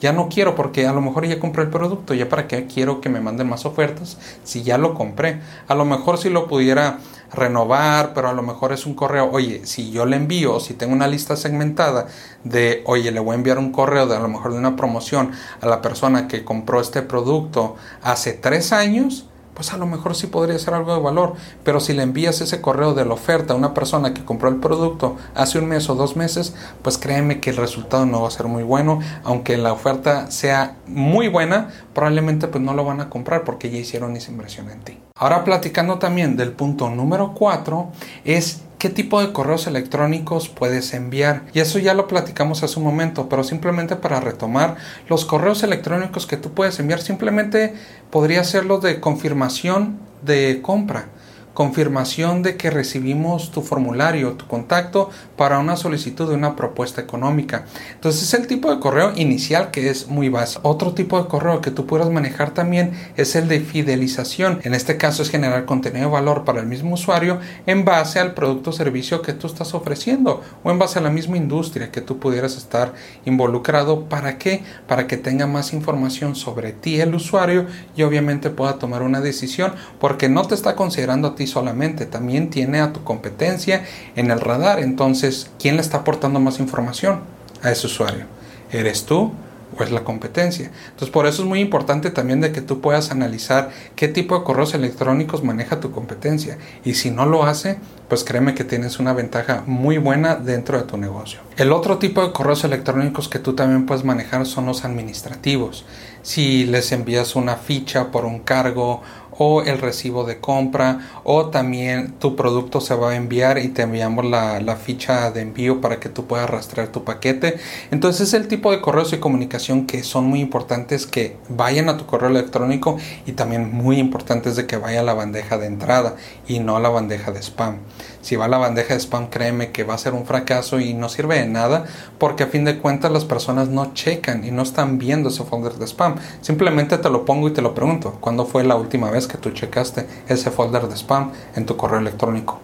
Ya 0.00 0.12
no 0.12 0.28
quiero 0.28 0.54
porque 0.54 0.86
a 0.86 0.92
lo 0.92 1.00
mejor 1.00 1.26
ya 1.26 1.40
compré 1.40 1.64
el 1.64 1.70
producto, 1.70 2.14
ya 2.14 2.28
para 2.28 2.46
qué 2.46 2.66
quiero 2.66 3.00
que 3.00 3.08
me 3.08 3.20
manden 3.20 3.48
más 3.48 3.64
ofertas 3.64 4.18
si 4.44 4.62
ya 4.62 4.78
lo 4.78 4.94
compré. 4.94 5.40
A 5.68 5.74
lo 5.74 5.84
mejor 5.84 6.18
si 6.18 6.30
lo 6.30 6.46
pudiera 6.46 6.98
renovar, 7.32 8.12
pero 8.14 8.28
a 8.28 8.32
lo 8.32 8.42
mejor 8.42 8.72
es 8.72 8.86
un 8.86 8.94
correo, 8.94 9.30
oye, 9.30 9.66
si 9.66 9.90
yo 9.90 10.06
le 10.06 10.16
envío, 10.16 10.60
si 10.60 10.74
tengo 10.74 10.92
una 10.92 11.08
lista 11.08 11.36
segmentada 11.36 12.06
de, 12.44 12.82
oye, 12.86 13.10
le 13.10 13.20
voy 13.20 13.32
a 13.32 13.36
enviar 13.36 13.58
un 13.58 13.72
correo 13.72 14.06
de 14.06 14.16
a 14.16 14.20
lo 14.20 14.28
mejor 14.28 14.52
de 14.52 14.58
una 14.58 14.76
promoción 14.76 15.32
a 15.60 15.66
la 15.66 15.82
persona 15.82 16.28
que 16.28 16.44
compró 16.44 16.80
este 16.80 17.02
producto 17.02 17.76
hace 18.02 18.32
tres 18.32 18.72
años, 18.72 19.26
pues 19.56 19.72
a 19.72 19.78
lo 19.78 19.86
mejor 19.86 20.14
sí 20.14 20.26
podría 20.26 20.58
ser 20.58 20.74
algo 20.74 20.94
de 20.94 21.00
valor. 21.00 21.32
Pero 21.64 21.80
si 21.80 21.94
le 21.94 22.02
envías 22.02 22.40
ese 22.42 22.60
correo 22.60 22.94
de 22.94 23.06
la 23.06 23.14
oferta 23.14 23.54
a 23.54 23.56
una 23.56 23.74
persona 23.74 24.12
que 24.12 24.24
compró 24.24 24.50
el 24.50 24.56
producto 24.56 25.16
hace 25.34 25.58
un 25.58 25.66
mes 25.66 25.88
o 25.88 25.94
dos 25.94 26.14
meses, 26.14 26.54
pues 26.82 26.98
créeme 26.98 27.40
que 27.40 27.50
el 27.50 27.56
resultado 27.56 28.04
no 28.04 28.20
va 28.20 28.28
a 28.28 28.30
ser 28.30 28.46
muy 28.46 28.62
bueno. 28.62 29.00
Aunque 29.24 29.56
la 29.56 29.72
oferta 29.72 30.30
sea 30.30 30.76
muy 30.86 31.28
buena, 31.28 31.70
probablemente 31.94 32.46
pues 32.48 32.62
no 32.62 32.74
lo 32.74 32.84
van 32.84 33.00
a 33.00 33.08
comprar 33.08 33.44
porque 33.44 33.70
ya 33.70 33.78
hicieron 33.78 34.14
esa 34.14 34.30
inversión 34.30 34.70
en 34.70 34.80
ti. 34.80 34.98
Ahora 35.18 35.44
platicando 35.44 35.98
también 35.98 36.36
del 36.36 36.52
punto 36.52 36.90
número 36.90 37.32
4 37.32 37.88
es 38.26 38.60
qué 38.78 38.90
tipo 38.90 39.20
de 39.20 39.32
correos 39.32 39.66
electrónicos 39.66 40.48
puedes 40.48 40.92
enviar. 40.94 41.42
Y 41.54 41.60
eso 41.60 41.78
ya 41.78 41.94
lo 41.94 42.08
platicamos 42.08 42.62
hace 42.62 42.78
un 42.78 42.84
momento, 42.84 43.28
pero 43.28 43.44
simplemente 43.44 43.96
para 43.96 44.20
retomar, 44.20 44.76
los 45.08 45.24
correos 45.24 45.62
electrónicos 45.62 46.26
que 46.26 46.36
tú 46.36 46.52
puedes 46.52 46.78
enviar 46.78 47.00
simplemente 47.00 47.74
podría 48.10 48.44
ser 48.44 48.64
los 48.64 48.82
de 48.82 49.00
confirmación 49.00 49.98
de 50.22 50.60
compra 50.62 51.08
confirmación 51.56 52.42
de 52.42 52.58
que 52.58 52.68
recibimos 52.68 53.50
tu 53.50 53.62
formulario, 53.62 54.32
tu 54.32 54.46
contacto 54.46 55.08
para 55.38 55.58
una 55.58 55.78
solicitud 55.78 56.28
de 56.28 56.34
una 56.34 56.54
propuesta 56.54 57.00
económica. 57.00 57.64
Entonces 57.94 58.24
es 58.24 58.34
el 58.34 58.46
tipo 58.46 58.70
de 58.70 58.78
correo 58.78 59.14
inicial 59.16 59.70
que 59.70 59.88
es 59.88 60.06
muy 60.08 60.28
básico. 60.28 60.60
Otro 60.68 60.92
tipo 60.92 61.18
de 61.18 61.28
correo 61.28 61.62
que 61.62 61.70
tú 61.70 61.86
puedas 61.86 62.10
manejar 62.10 62.50
también 62.50 62.92
es 63.16 63.36
el 63.36 63.48
de 63.48 63.60
fidelización. 63.60 64.60
En 64.64 64.74
este 64.74 64.98
caso 64.98 65.22
es 65.22 65.30
generar 65.30 65.64
contenido 65.64 66.08
de 66.08 66.12
valor 66.12 66.44
para 66.44 66.60
el 66.60 66.66
mismo 66.66 66.92
usuario 66.92 67.40
en 67.64 67.86
base 67.86 68.20
al 68.20 68.34
producto 68.34 68.68
o 68.68 68.72
servicio 68.74 69.22
que 69.22 69.32
tú 69.32 69.46
estás 69.46 69.72
ofreciendo 69.72 70.42
o 70.62 70.70
en 70.70 70.78
base 70.78 70.98
a 70.98 71.02
la 71.02 71.08
misma 71.08 71.38
industria 71.38 71.90
que 71.90 72.02
tú 72.02 72.18
pudieras 72.18 72.58
estar 72.58 72.92
involucrado. 73.24 74.10
¿Para 74.10 74.36
qué? 74.36 74.62
Para 74.86 75.06
que 75.06 75.16
tenga 75.16 75.46
más 75.46 75.72
información 75.72 76.36
sobre 76.36 76.72
ti 76.72 77.00
el 77.00 77.14
usuario 77.14 77.64
y 77.96 78.02
obviamente 78.02 78.50
pueda 78.50 78.78
tomar 78.78 79.00
una 79.00 79.22
decisión 79.22 79.72
porque 79.98 80.28
no 80.28 80.42
te 80.42 80.54
está 80.54 80.76
considerando 80.76 81.28
a 81.28 81.34
ti 81.34 81.45
solamente, 81.46 82.06
también 82.06 82.50
tiene 82.50 82.80
a 82.80 82.92
tu 82.92 83.04
competencia 83.04 83.84
en 84.14 84.30
el 84.30 84.40
radar. 84.40 84.80
Entonces, 84.80 85.50
¿quién 85.58 85.76
le 85.76 85.82
está 85.82 85.98
aportando 85.98 86.40
más 86.40 86.60
información 86.60 87.20
a 87.62 87.70
ese 87.70 87.86
usuario? 87.86 88.24
¿Eres 88.70 89.04
tú 89.04 89.32
o 89.78 89.82
es 89.82 89.90
la 89.90 90.04
competencia. 90.04 90.70
Entonces 90.86 91.10
por 91.10 91.26
eso 91.26 91.42
es 91.42 91.48
muy 91.48 91.60
importante 91.60 92.10
también 92.10 92.40
de 92.40 92.52
que 92.52 92.60
tú 92.60 92.80
puedas 92.80 93.10
analizar 93.10 93.70
qué 93.94 94.08
tipo 94.08 94.38
de 94.38 94.44
correos 94.44 94.74
electrónicos 94.74 95.42
maneja 95.42 95.80
tu 95.80 95.90
competencia 95.90 96.58
y 96.84 96.94
si 96.94 97.10
no 97.10 97.26
lo 97.26 97.44
hace, 97.44 97.78
pues 98.08 98.24
créeme 98.24 98.54
que 98.54 98.64
tienes 98.64 98.98
una 98.98 99.12
ventaja 99.12 99.64
muy 99.66 99.98
buena 99.98 100.36
dentro 100.36 100.78
de 100.78 100.84
tu 100.84 100.96
negocio. 100.96 101.40
El 101.56 101.72
otro 101.72 101.98
tipo 101.98 102.22
de 102.22 102.32
correos 102.32 102.64
electrónicos 102.64 103.28
que 103.28 103.38
tú 103.38 103.54
también 103.54 103.86
puedes 103.86 104.04
manejar 104.04 104.46
son 104.46 104.66
los 104.66 104.84
administrativos. 104.84 105.84
Si 106.22 106.64
les 106.64 106.92
envías 106.92 107.36
una 107.36 107.56
ficha 107.56 108.10
por 108.10 108.24
un 108.24 108.40
cargo 108.40 109.02
o 109.38 109.62
el 109.62 109.78
recibo 109.78 110.24
de 110.24 110.38
compra 110.38 111.20
o 111.24 111.46
también 111.46 112.12
tu 112.18 112.36
producto 112.36 112.80
se 112.80 112.94
va 112.94 113.10
a 113.10 113.16
enviar 113.16 113.58
y 113.58 113.68
te 113.68 113.82
enviamos 113.82 114.24
la, 114.24 114.76
ficha 114.76 115.30
de 115.30 115.40
envío 115.40 115.80
para 115.80 116.00
que 116.00 116.08
tú 116.08 116.26
puedas 116.26 116.48
rastrear 116.48 116.88
tu 116.88 117.02
paquete. 117.02 117.58
Entonces 117.90 118.28
es 118.28 118.34
el 118.34 118.46
tipo 118.46 118.70
de 118.70 118.80
correos 118.80 119.10
de 119.10 119.20
comunicación 119.20 119.86
que 119.86 120.02
son 120.02 120.26
muy 120.26 120.40
importantes 120.40 121.06
que 121.06 121.36
vayan 121.48 121.88
a 121.88 121.96
tu 121.96 122.06
correo 122.06 122.28
electrónico 122.28 122.98
y 123.24 123.32
también 123.32 123.72
muy 123.72 123.98
importantes 123.98 124.56
de 124.56 124.66
que 124.66 124.76
vaya 124.76 125.00
a 125.00 125.02
la 125.02 125.14
bandeja 125.14 125.58
de 125.58 125.66
entrada 125.66 126.16
y 126.46 126.58
no 126.58 126.76
a 126.76 126.80
la 126.80 126.88
bandeja 126.88 127.32
de 127.32 127.42
spam. 127.42 127.78
Si 128.20 128.36
va 128.36 128.46
a 128.46 128.48
la 128.48 128.58
bandeja 128.58 128.94
de 128.94 129.00
spam, 129.00 129.28
créeme 129.28 129.70
que 129.70 129.84
va 129.84 129.94
a 129.94 129.98
ser 129.98 130.12
un 130.12 130.26
fracaso 130.26 130.80
y 130.80 130.94
no 130.94 131.08
sirve 131.08 131.38
de 131.38 131.46
nada 131.46 131.84
porque 132.18 132.42
a 132.42 132.48
fin 132.48 132.64
de 132.64 132.78
cuentas 132.78 133.10
las 133.12 133.24
personas 133.24 133.68
no 133.68 133.94
checan 133.94 134.44
y 134.44 134.50
no 134.50 134.62
están 134.62 134.98
viendo 134.98 135.28
ese 135.28 135.44
folder 135.44 135.74
de 135.74 135.86
spam. 135.86 136.16
Simplemente 136.40 136.98
te 136.98 137.10
lo 137.10 137.24
pongo 137.24 137.48
y 137.48 137.52
te 137.52 137.62
lo 137.62 137.74
pregunto, 137.74 138.18
¿cuándo 138.20 138.44
fue 138.44 138.64
la 138.64 138.76
última 138.76 139.10
que 139.28 139.38
tú 139.38 139.50
checaste 139.50 140.06
ese 140.28 140.50
folder 140.50 140.88
de 140.88 140.96
spam 140.96 141.32
en 141.54 141.66
tu 141.66 141.76
correo 141.76 142.00
electrónico? 142.00 142.60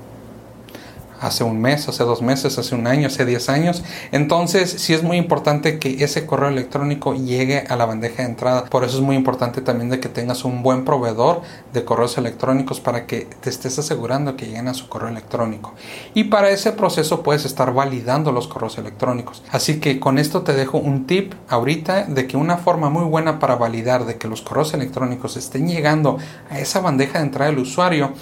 Hace 1.23 1.45
un 1.45 1.61
mes, 1.61 1.89
hace 1.89 2.05
dos 2.05 2.21
meses, 2.21 2.59
hace 2.59 2.75
un 2.75 2.87
año, 2.87 3.07
hace 3.07 3.25
diez 3.25 3.49
años. 3.49 3.83
Entonces, 4.11 4.71
sí 4.71 4.93
es 4.93 5.03
muy 5.03 5.17
importante 5.17 5.79
que 5.79 6.03
ese 6.05 6.27
correo 6.27 6.49
electrónico 6.49 7.15
llegue 7.15 7.65
a 7.69 7.77
la 7.77 7.87
bandeja 7.87 8.23
de 8.23 8.29
entrada. 8.29 8.65
Por 8.65 8.85
eso 8.85 8.97
es 8.97 9.03
muy 9.03 9.17
importante 9.17 9.61
también 9.61 9.89
de 9.89 10.01
que 10.01 10.09
tengas 10.09 10.45
un 10.45 10.63
buen 10.63 10.85
proveedor 10.85 11.43
de 11.73 11.85
correos 11.85 12.19
electrónicos 12.19 12.81
para 12.81 13.07
que 13.07 13.29
te 13.41 13.51
estés 13.51 13.79
asegurando 13.79 14.37
que 14.37 14.47
lleguen 14.47 14.69
a 14.69 14.75
su 14.75 14.89
correo 14.89 15.09
electrónico. 15.09 15.75
Y 16.15 16.25
para 16.25 16.51
ese 16.51 16.73
proceso 16.73 17.23
puedes 17.23 17.45
estar 17.45 17.73
validando 17.73 18.33
los 18.33 18.49
correos 18.49 18.79
electrónicos. 18.79 19.43
Así 19.51 19.79
que 19.79 20.01
con 20.01 20.19
esto 20.19 20.43
te 20.43 20.53
dejo 20.53 20.79
un 20.79 21.07
tip 21.07 21.35
ahorita 21.49 22.05
de 22.05 22.27
que 22.27 22.37
una 22.37 22.57
forma 22.57 22.91
muy 22.91 23.05
buena 23.05 23.39
para 23.39 23.55
validar 23.55 24.07
de 24.07 24.17
que 24.17 24.29
los 24.29 24.43
correos 24.43 24.75
electrónicos 24.75 25.37
estén 25.37 25.69
llegando 25.69 26.19
a 26.51 26.59
esa 26.59 26.81
bandeja 26.81 27.19
de 27.19 27.27
entrada 27.27 27.51
del 27.51 27.61
usuario 27.61 28.13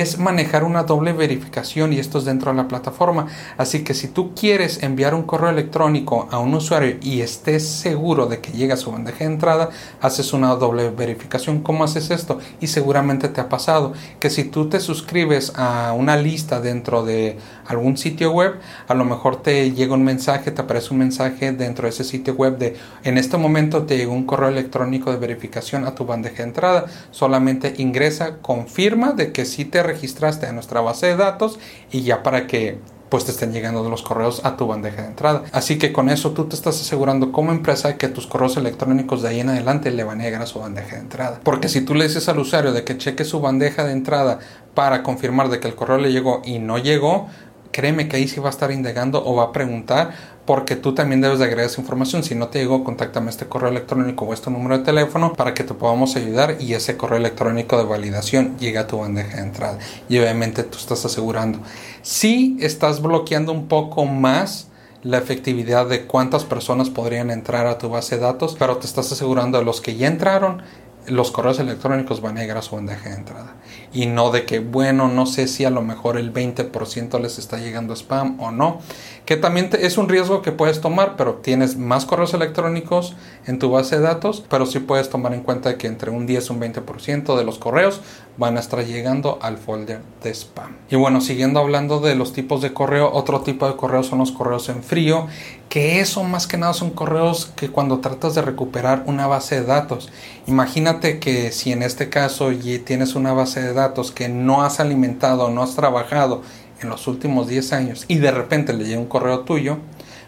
es 0.00 0.18
manejar 0.18 0.64
una 0.64 0.84
doble 0.84 1.12
verificación 1.12 1.92
y 1.92 1.98
esto 1.98 2.18
es 2.18 2.24
dentro 2.24 2.50
de 2.50 2.56
la 2.56 2.68
plataforma. 2.68 3.26
Así 3.58 3.84
que 3.84 3.94
si 3.94 4.08
tú 4.08 4.34
quieres 4.34 4.82
enviar 4.82 5.14
un 5.14 5.24
correo 5.24 5.50
electrónico 5.50 6.28
a 6.30 6.38
un 6.38 6.54
usuario 6.54 6.96
y 7.02 7.20
estés 7.20 7.68
seguro 7.68 8.26
de 8.26 8.40
que 8.40 8.52
llega 8.52 8.74
a 8.74 8.76
su 8.78 8.92
bandeja 8.92 9.20
de 9.20 9.32
entrada, 9.32 9.70
haces 10.00 10.32
una 10.32 10.54
doble 10.54 10.90
verificación. 10.90 11.62
¿Cómo 11.62 11.84
haces 11.84 12.10
esto? 12.10 12.38
Y 12.60 12.68
seguramente 12.68 13.28
te 13.28 13.40
ha 13.40 13.48
pasado 13.48 13.92
que 14.20 14.30
si 14.30 14.44
tú 14.44 14.68
te 14.68 14.80
suscribes 14.80 15.52
a 15.56 15.92
una 15.92 16.16
lista 16.16 16.60
dentro 16.60 17.04
de 17.04 17.38
algún 17.66 17.96
sitio 17.96 18.32
web, 18.32 18.54
a 18.88 18.94
lo 18.94 19.04
mejor 19.04 19.42
te 19.42 19.72
llega 19.72 19.94
un 19.94 20.04
mensaje, 20.04 20.50
te 20.50 20.62
aparece 20.62 20.88
un 20.92 20.98
mensaje 20.98 21.52
dentro 21.52 21.84
de 21.84 21.90
ese 21.90 22.04
sitio 22.04 22.34
web 22.34 22.58
de 22.58 22.76
en 23.04 23.18
este 23.18 23.36
momento 23.36 23.84
te 23.84 23.96
llegó 23.96 24.12
un 24.12 24.24
correo 24.24 24.48
electrónico 24.48 25.10
de 25.10 25.18
verificación 25.18 25.84
a 25.86 25.94
tu 25.94 26.06
bandeja 26.06 26.38
de 26.38 26.42
entrada. 26.44 26.86
Solamente 27.10 27.74
ingresa, 27.78 28.38
confirma 28.38 29.12
de 29.12 29.32
que 29.32 29.44
sí 29.44 29.64
te 29.64 29.81
registraste 29.82 30.46
a 30.46 30.52
nuestra 30.52 30.80
base 30.80 31.06
de 31.06 31.16
datos 31.16 31.58
y 31.90 32.02
ya 32.02 32.22
para 32.22 32.46
que 32.46 32.78
pues 33.12 33.26
te 33.26 33.30
estén 33.30 33.52
llegando 33.52 33.86
los 33.90 34.00
correos 34.00 34.40
a 34.42 34.56
tu 34.56 34.66
bandeja 34.66 35.02
de 35.02 35.08
entrada. 35.08 35.42
Así 35.52 35.76
que 35.76 35.92
con 35.92 36.08
eso 36.08 36.30
tú 36.30 36.46
te 36.46 36.56
estás 36.56 36.80
asegurando 36.80 37.30
como 37.30 37.52
empresa 37.52 37.98
que 37.98 38.08
tus 38.08 38.26
correos 38.26 38.56
electrónicos 38.56 39.20
de 39.20 39.28
ahí 39.28 39.40
en 39.40 39.50
adelante 39.50 39.90
le 39.90 40.02
van 40.02 40.22
a 40.22 40.24
llegar 40.24 40.40
a 40.40 40.46
su 40.46 40.60
bandeja 40.60 40.96
de 40.96 41.02
entrada. 41.02 41.40
Porque 41.44 41.68
si 41.68 41.82
tú 41.82 41.94
le 41.94 42.08
dices 42.08 42.30
al 42.30 42.38
usuario 42.38 42.72
de 42.72 42.84
que 42.84 42.96
cheque 42.96 43.26
su 43.26 43.40
bandeja 43.40 43.84
de 43.84 43.92
entrada 43.92 44.38
para 44.72 45.02
confirmar 45.02 45.50
de 45.50 45.60
que 45.60 45.68
el 45.68 45.74
correo 45.74 45.98
le 45.98 46.10
llegó 46.10 46.40
y 46.42 46.58
no 46.58 46.78
llegó, 46.78 47.28
créeme 47.70 48.08
que 48.08 48.16
ahí 48.16 48.28
sí 48.28 48.40
va 48.40 48.46
a 48.46 48.50
estar 48.50 48.70
indagando 48.70 49.22
o 49.22 49.34
va 49.34 49.44
a 49.44 49.52
preguntar 49.52 50.14
porque 50.44 50.74
tú 50.74 50.94
también 50.94 51.20
debes 51.20 51.38
de 51.38 51.44
agregar 51.44 51.66
esa 51.66 51.80
información. 51.80 52.24
Si 52.24 52.34
no 52.34 52.48
te 52.48 52.58
llegó, 52.58 52.82
contáctame 52.82 53.30
este 53.30 53.46
correo 53.46 53.70
electrónico 53.70 54.24
o 54.24 54.34
este 54.34 54.50
número 54.50 54.78
de 54.78 54.84
teléfono 54.84 55.34
para 55.34 55.54
que 55.54 55.64
te 55.64 55.74
podamos 55.74 56.16
ayudar 56.16 56.56
y 56.60 56.74
ese 56.74 56.96
correo 56.96 57.18
electrónico 57.18 57.78
de 57.78 57.84
validación 57.84 58.58
llegue 58.58 58.78
a 58.78 58.86
tu 58.86 58.98
bandeja 58.98 59.36
de 59.36 59.42
entrada. 59.42 59.78
Y 60.08 60.18
obviamente 60.18 60.64
tú 60.64 60.78
estás 60.78 61.04
asegurando. 61.04 61.60
Si 62.02 62.56
estás 62.60 63.00
bloqueando 63.00 63.52
un 63.52 63.68
poco 63.68 64.04
más 64.04 64.68
la 65.02 65.18
efectividad 65.18 65.86
de 65.86 66.06
cuántas 66.06 66.44
personas 66.44 66.90
podrían 66.90 67.30
entrar 67.30 67.66
a 67.66 67.78
tu 67.78 67.88
base 67.88 68.16
de 68.16 68.22
datos, 68.22 68.56
pero 68.58 68.76
te 68.76 68.86
estás 68.86 69.10
asegurando 69.12 69.58
de 69.58 69.64
los 69.64 69.80
que 69.80 69.96
ya 69.96 70.06
entraron 70.06 70.62
los 71.06 71.30
correos 71.32 71.58
electrónicos 71.58 72.20
van 72.20 72.38
a 72.38 72.40
llegar 72.40 72.58
a 72.58 72.62
su 72.62 72.76
bandeja 72.76 73.10
de 73.10 73.16
entrada. 73.16 73.54
Y 73.92 74.06
no 74.06 74.30
de 74.30 74.46
que, 74.46 74.60
bueno, 74.60 75.08
no 75.08 75.26
sé 75.26 75.48
si 75.48 75.64
a 75.64 75.70
lo 75.70 75.82
mejor 75.82 76.16
el 76.16 76.32
20% 76.32 77.20
les 77.20 77.38
está 77.38 77.58
llegando 77.58 77.94
spam 77.94 78.40
o 78.40 78.50
no. 78.50 78.80
Que 79.26 79.36
también 79.36 79.70
es 79.78 79.98
un 79.98 80.08
riesgo 80.08 80.42
que 80.42 80.50
puedes 80.50 80.80
tomar, 80.80 81.14
pero 81.16 81.34
tienes 81.34 81.76
más 81.76 82.06
correos 82.06 82.34
electrónicos 82.34 83.14
en 83.46 83.58
tu 83.58 83.70
base 83.70 83.96
de 83.96 84.02
datos, 84.02 84.42
pero 84.48 84.66
sí 84.66 84.80
puedes 84.80 85.10
tomar 85.10 85.32
en 85.32 85.42
cuenta 85.42 85.78
que 85.78 85.86
entre 85.86 86.10
un 86.10 86.26
10 86.26 86.48
y 86.48 86.52
un 86.52 86.60
20% 86.60 87.36
de 87.36 87.44
los 87.44 87.58
correos 87.58 88.00
van 88.36 88.56
a 88.56 88.60
estar 88.60 88.84
llegando 88.84 89.38
al 89.42 89.58
folder 89.58 90.00
de 90.22 90.30
spam. 90.34 90.76
Y 90.90 90.96
bueno, 90.96 91.20
siguiendo 91.20 91.60
hablando 91.60 92.00
de 92.00 92.14
los 92.14 92.32
tipos 92.32 92.62
de 92.62 92.72
correo, 92.72 93.12
otro 93.12 93.42
tipo 93.42 93.68
de 93.68 93.76
correo 93.76 94.02
son 94.02 94.18
los 94.18 94.32
correos 94.32 94.68
en 94.68 94.82
frío, 94.82 95.26
que 95.68 96.00
eso 96.00 96.22
más 96.24 96.46
que 96.46 96.58
nada 96.58 96.74
son 96.74 96.90
correos 96.90 97.50
que 97.56 97.70
cuando 97.70 98.00
tratas 98.00 98.34
de 98.34 98.42
recuperar 98.42 99.04
una 99.06 99.26
base 99.26 99.60
de 99.60 99.66
datos. 99.66 100.10
Imagínate 100.46 101.18
que 101.18 101.52
si 101.52 101.72
en 101.72 101.82
este 101.82 102.08
caso 102.08 102.50
tienes 102.84 103.14
una 103.14 103.32
base 103.32 103.62
de 103.62 103.72
datos 103.72 103.81
que 104.12 104.28
no 104.28 104.62
has 104.62 104.80
alimentado, 104.80 105.50
no 105.50 105.62
has 105.62 105.74
trabajado 105.74 106.42
en 106.80 106.88
los 106.88 107.06
últimos 107.06 107.48
10 107.48 107.72
años 107.72 108.04
y 108.08 108.16
de 108.16 108.30
repente 108.30 108.72
le 108.72 108.84
llega 108.84 109.00
un 109.00 109.06
correo 109.06 109.40
tuyo, 109.40 109.78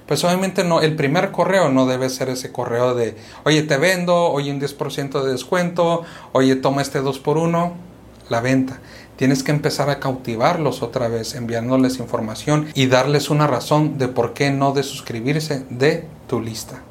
pues 0.07 0.23
obviamente 0.25 0.65
no, 0.65 0.81
el 0.81 0.97
primer 0.97 1.31
correo 1.31 1.71
no 1.71 1.87
debe 1.87 2.11
ser 2.11 2.29
ese 2.29 2.53
correo 2.53 2.95
de, 2.95 3.17
oye, 3.45 3.63
te 3.63 3.77
vendo, 3.77 4.31
oye, 4.31 4.53
un 4.53 4.61
10% 4.61 5.23
de 5.23 5.33
descuento, 5.33 6.03
oye, 6.33 6.57
toma 6.57 6.83
este 6.83 7.01
2 7.01 7.19
por 7.21 7.39
1 7.39 7.73
la 8.29 8.41
venta. 8.41 8.81
Tienes 9.17 9.43
que 9.43 9.53
empezar 9.53 9.91
a 9.91 10.01
cautivarlos 10.01 10.83
otra 10.83 11.09
vez, 11.09 11.35
enviándoles 11.35 11.99
información 11.99 12.69
y 12.75 12.87
darles 12.87 13.31
una 13.31 13.47
razón 13.47 13.97
de 13.97 14.09
por 14.09 14.35
qué 14.35 14.51
no 14.51 14.73
de 14.73 14.83
suscribirse 14.83 15.65
de 15.71 16.07
tu 16.27 16.41
lista. 16.41 16.83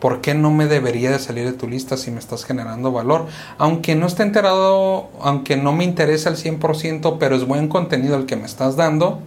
¿Por 0.00 0.22
qué 0.22 0.34
no 0.34 0.50
me 0.50 0.66
debería 0.66 1.10
de 1.10 1.18
salir 1.18 1.44
de 1.44 1.52
tu 1.52 1.68
lista 1.68 1.96
si 1.96 2.10
me 2.10 2.18
estás 2.18 2.44
generando 2.44 2.90
valor? 2.90 3.26
Aunque 3.58 3.94
no 3.94 4.06
esté 4.06 4.22
enterado, 4.22 5.08
aunque 5.20 5.56
no 5.56 5.72
me 5.72 5.84
interesa 5.84 6.30
al 6.30 6.36
100%, 6.36 7.18
pero 7.18 7.36
es 7.36 7.46
buen 7.46 7.68
contenido 7.68 8.16
el 8.16 8.24
que 8.26 8.36
me 8.36 8.46
estás 8.46 8.76
dando, 8.76 9.20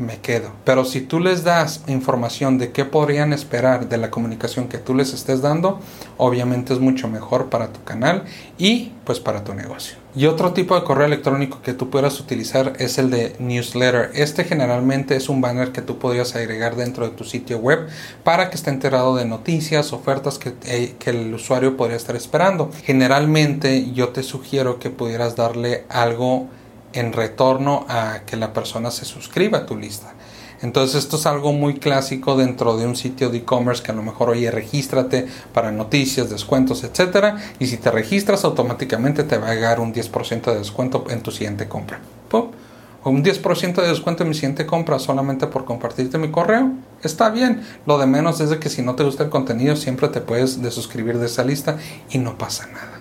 me 0.00 0.18
quedo. 0.18 0.50
Pero 0.64 0.84
si 0.84 1.02
tú 1.02 1.20
les 1.20 1.44
das 1.44 1.82
información 1.86 2.58
de 2.58 2.72
qué 2.72 2.84
podrían 2.84 3.32
esperar 3.32 3.88
de 3.88 3.98
la 3.98 4.10
comunicación 4.10 4.66
que 4.68 4.78
tú 4.78 4.94
les 4.94 5.12
estés 5.12 5.42
dando, 5.42 5.78
obviamente 6.16 6.72
es 6.72 6.80
mucho 6.80 7.06
mejor 7.06 7.50
para 7.50 7.68
tu 7.72 7.84
canal 7.84 8.24
y 8.58 8.92
pues 9.04 9.20
para 9.20 9.44
tu 9.44 9.54
negocio. 9.54 9.98
Y 10.16 10.26
otro 10.26 10.52
tipo 10.52 10.74
de 10.74 10.82
correo 10.82 11.06
electrónico 11.06 11.62
que 11.62 11.72
tú 11.72 11.88
puedas 11.88 12.18
utilizar 12.18 12.72
es 12.78 12.98
el 12.98 13.10
de 13.10 13.36
newsletter. 13.38 14.10
Este 14.14 14.42
generalmente 14.42 15.14
es 15.14 15.28
un 15.28 15.40
banner 15.40 15.70
que 15.70 15.82
tú 15.82 15.98
podrías 15.98 16.34
agregar 16.34 16.74
dentro 16.74 17.08
de 17.08 17.14
tu 17.14 17.24
sitio 17.24 17.58
web 17.58 17.88
para 18.24 18.50
que 18.50 18.56
esté 18.56 18.70
enterado 18.70 19.14
de 19.14 19.24
noticias, 19.24 19.92
ofertas 19.92 20.38
que, 20.38 20.54
eh, 20.64 20.96
que 20.98 21.10
el 21.10 21.32
usuario 21.32 21.76
podría 21.76 21.96
estar 21.96 22.16
esperando. 22.16 22.70
Generalmente 22.82 23.92
yo 23.92 24.08
te 24.08 24.24
sugiero 24.24 24.80
que 24.80 24.90
pudieras 24.90 25.36
darle 25.36 25.84
algo 25.88 26.48
en 26.92 27.12
retorno 27.12 27.86
a 27.88 28.20
que 28.26 28.36
la 28.36 28.52
persona 28.52 28.90
se 28.90 29.04
suscriba 29.04 29.58
a 29.58 29.66
tu 29.66 29.76
lista. 29.76 30.14
Entonces 30.62 30.96
esto 30.96 31.16
es 31.16 31.26
algo 31.26 31.52
muy 31.52 31.78
clásico 31.78 32.36
dentro 32.36 32.76
de 32.76 32.86
un 32.86 32.94
sitio 32.94 33.30
de 33.30 33.38
e-commerce 33.38 33.82
que 33.82 33.92
a 33.92 33.94
lo 33.94 34.02
mejor 34.02 34.28
oye 34.28 34.50
regístrate 34.50 35.26
para 35.54 35.72
noticias, 35.72 36.28
descuentos, 36.28 36.84
etcétera 36.84 37.36
y 37.58 37.66
si 37.66 37.78
te 37.78 37.90
registras 37.90 38.44
automáticamente 38.44 39.24
te 39.24 39.38
va 39.38 39.48
a 39.50 39.54
llegar 39.54 39.80
un 39.80 39.94
10% 39.94 40.52
de 40.52 40.58
descuento 40.58 41.06
en 41.08 41.22
tu 41.22 41.30
siguiente 41.30 41.66
compra. 41.66 42.00
¡Pum! 42.28 42.50
un 43.02 43.24
10% 43.24 43.80
de 43.80 43.88
descuento 43.88 44.24
en 44.24 44.28
mi 44.28 44.34
siguiente 44.34 44.66
compra 44.66 44.98
solamente 44.98 45.46
por 45.46 45.64
compartirte 45.64 46.18
mi 46.18 46.30
correo. 46.30 46.72
Está 47.02 47.30
bien. 47.30 47.62
Lo 47.86 47.96
de 47.96 48.06
menos 48.06 48.40
es 48.40 48.50
de 48.50 48.58
que 48.58 48.68
si 48.68 48.82
no 48.82 48.94
te 48.94 49.04
gusta 49.04 49.24
el 49.24 49.30
contenido 49.30 49.74
siempre 49.76 50.08
te 50.08 50.20
puedes 50.20 50.60
desuscribir 50.60 51.18
de 51.18 51.26
esa 51.26 51.42
lista 51.42 51.78
y 52.10 52.18
no 52.18 52.36
pasa 52.36 52.66
nada 52.66 52.99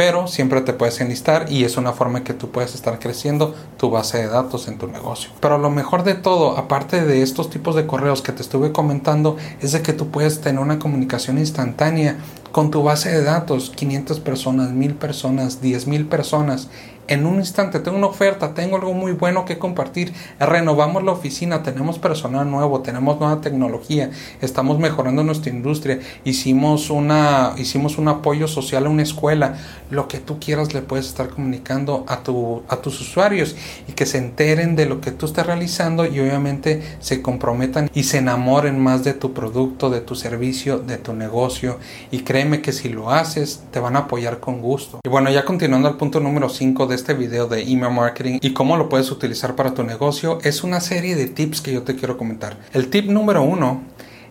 pero 0.00 0.26
siempre 0.26 0.62
te 0.62 0.72
puedes 0.72 0.98
enlistar 1.02 1.52
y 1.52 1.64
es 1.64 1.76
una 1.76 1.92
forma 1.92 2.24
que 2.24 2.32
tú 2.32 2.50
puedes 2.50 2.74
estar 2.74 2.98
creciendo 2.98 3.54
tu 3.76 3.90
base 3.90 4.16
de 4.16 4.28
datos 4.28 4.66
en 4.66 4.78
tu 4.78 4.86
negocio. 4.86 5.28
Pero 5.40 5.58
lo 5.58 5.68
mejor 5.68 6.04
de 6.04 6.14
todo, 6.14 6.56
aparte 6.56 7.04
de 7.04 7.20
estos 7.20 7.50
tipos 7.50 7.74
de 7.74 7.86
correos 7.86 8.22
que 8.22 8.32
te 8.32 8.40
estuve 8.40 8.72
comentando, 8.72 9.36
es 9.60 9.72
de 9.72 9.82
que 9.82 9.92
tú 9.92 10.08
puedes 10.08 10.40
tener 10.40 10.58
una 10.58 10.78
comunicación 10.78 11.36
instantánea 11.36 12.16
con 12.50 12.70
tu 12.70 12.82
base 12.82 13.10
de 13.10 13.22
datos, 13.22 13.68
500 13.76 14.20
personas, 14.20 14.70
1000 14.70 14.94
personas, 14.94 15.60
10.000 15.60 16.08
personas 16.08 16.70
en 17.10 17.26
un 17.26 17.36
instante 17.36 17.80
tengo 17.80 17.98
una 17.98 18.06
oferta, 18.06 18.54
tengo 18.54 18.76
algo 18.76 18.94
muy 18.94 19.10
bueno 19.10 19.44
que 19.44 19.58
compartir, 19.58 20.14
renovamos 20.38 21.02
la 21.02 21.10
oficina, 21.10 21.64
tenemos 21.64 21.98
personal 21.98 22.48
nuevo, 22.48 22.82
tenemos 22.82 23.18
nueva 23.18 23.40
tecnología, 23.40 24.12
estamos 24.40 24.78
mejorando 24.78 25.24
nuestra 25.24 25.50
industria, 25.50 25.98
hicimos 26.22 26.88
una 26.88 27.54
hicimos 27.58 27.98
un 27.98 28.06
apoyo 28.06 28.46
social 28.46 28.86
a 28.86 28.90
una 28.90 29.02
escuela, 29.02 29.56
lo 29.90 30.08
que 30.08 30.18
tú 30.18 30.38
quieras 30.38 30.74
le 30.74 30.82
puedes 30.82 31.06
estar 31.06 31.28
comunicando 31.28 32.04
a 32.08 32.22
tu 32.22 32.62
a 32.68 32.76
tus 32.76 33.00
usuarios 33.00 33.56
y 33.88 33.92
que 33.92 34.06
se 34.06 34.18
enteren 34.18 34.76
de 34.76 34.86
lo 34.86 35.00
que 35.00 35.10
tú 35.10 35.26
estás 35.26 35.46
realizando 35.46 36.06
y 36.06 36.20
obviamente 36.20 36.82
se 37.00 37.22
comprometan 37.22 37.90
y 37.94 38.04
se 38.04 38.18
enamoren 38.18 38.78
más 38.78 39.04
de 39.04 39.14
tu 39.14 39.32
producto, 39.32 39.90
de 39.90 40.00
tu 40.00 40.14
servicio, 40.14 40.78
de 40.78 40.96
tu 40.96 41.12
negocio 41.12 41.78
y 42.10 42.20
créeme 42.20 42.62
que 42.62 42.72
si 42.72 42.88
lo 42.88 43.10
haces 43.10 43.62
te 43.70 43.80
van 43.80 43.96
a 43.96 44.00
apoyar 44.00 44.40
con 44.40 44.60
gusto. 44.60 45.00
Y 45.04 45.08
bueno, 45.08 45.30
ya 45.30 45.44
continuando 45.44 45.88
al 45.88 45.96
punto 45.96 46.20
número 46.20 46.48
5 46.48 46.86
de 46.86 46.94
este 46.94 47.14
video 47.14 47.46
de 47.46 47.62
email 47.62 47.92
marketing 47.92 48.38
y 48.40 48.52
cómo 48.52 48.76
lo 48.76 48.88
puedes 48.88 49.10
utilizar 49.10 49.56
para 49.56 49.74
tu 49.74 49.82
negocio 49.82 50.38
es 50.42 50.62
una 50.64 50.80
serie 50.80 51.16
de 51.16 51.26
tips 51.26 51.60
que 51.60 51.72
yo 51.72 51.82
te 51.82 51.96
quiero 51.96 52.16
comentar. 52.16 52.56
El 52.72 52.88
tip 52.90 53.06
número 53.06 53.42
uno 53.42 53.82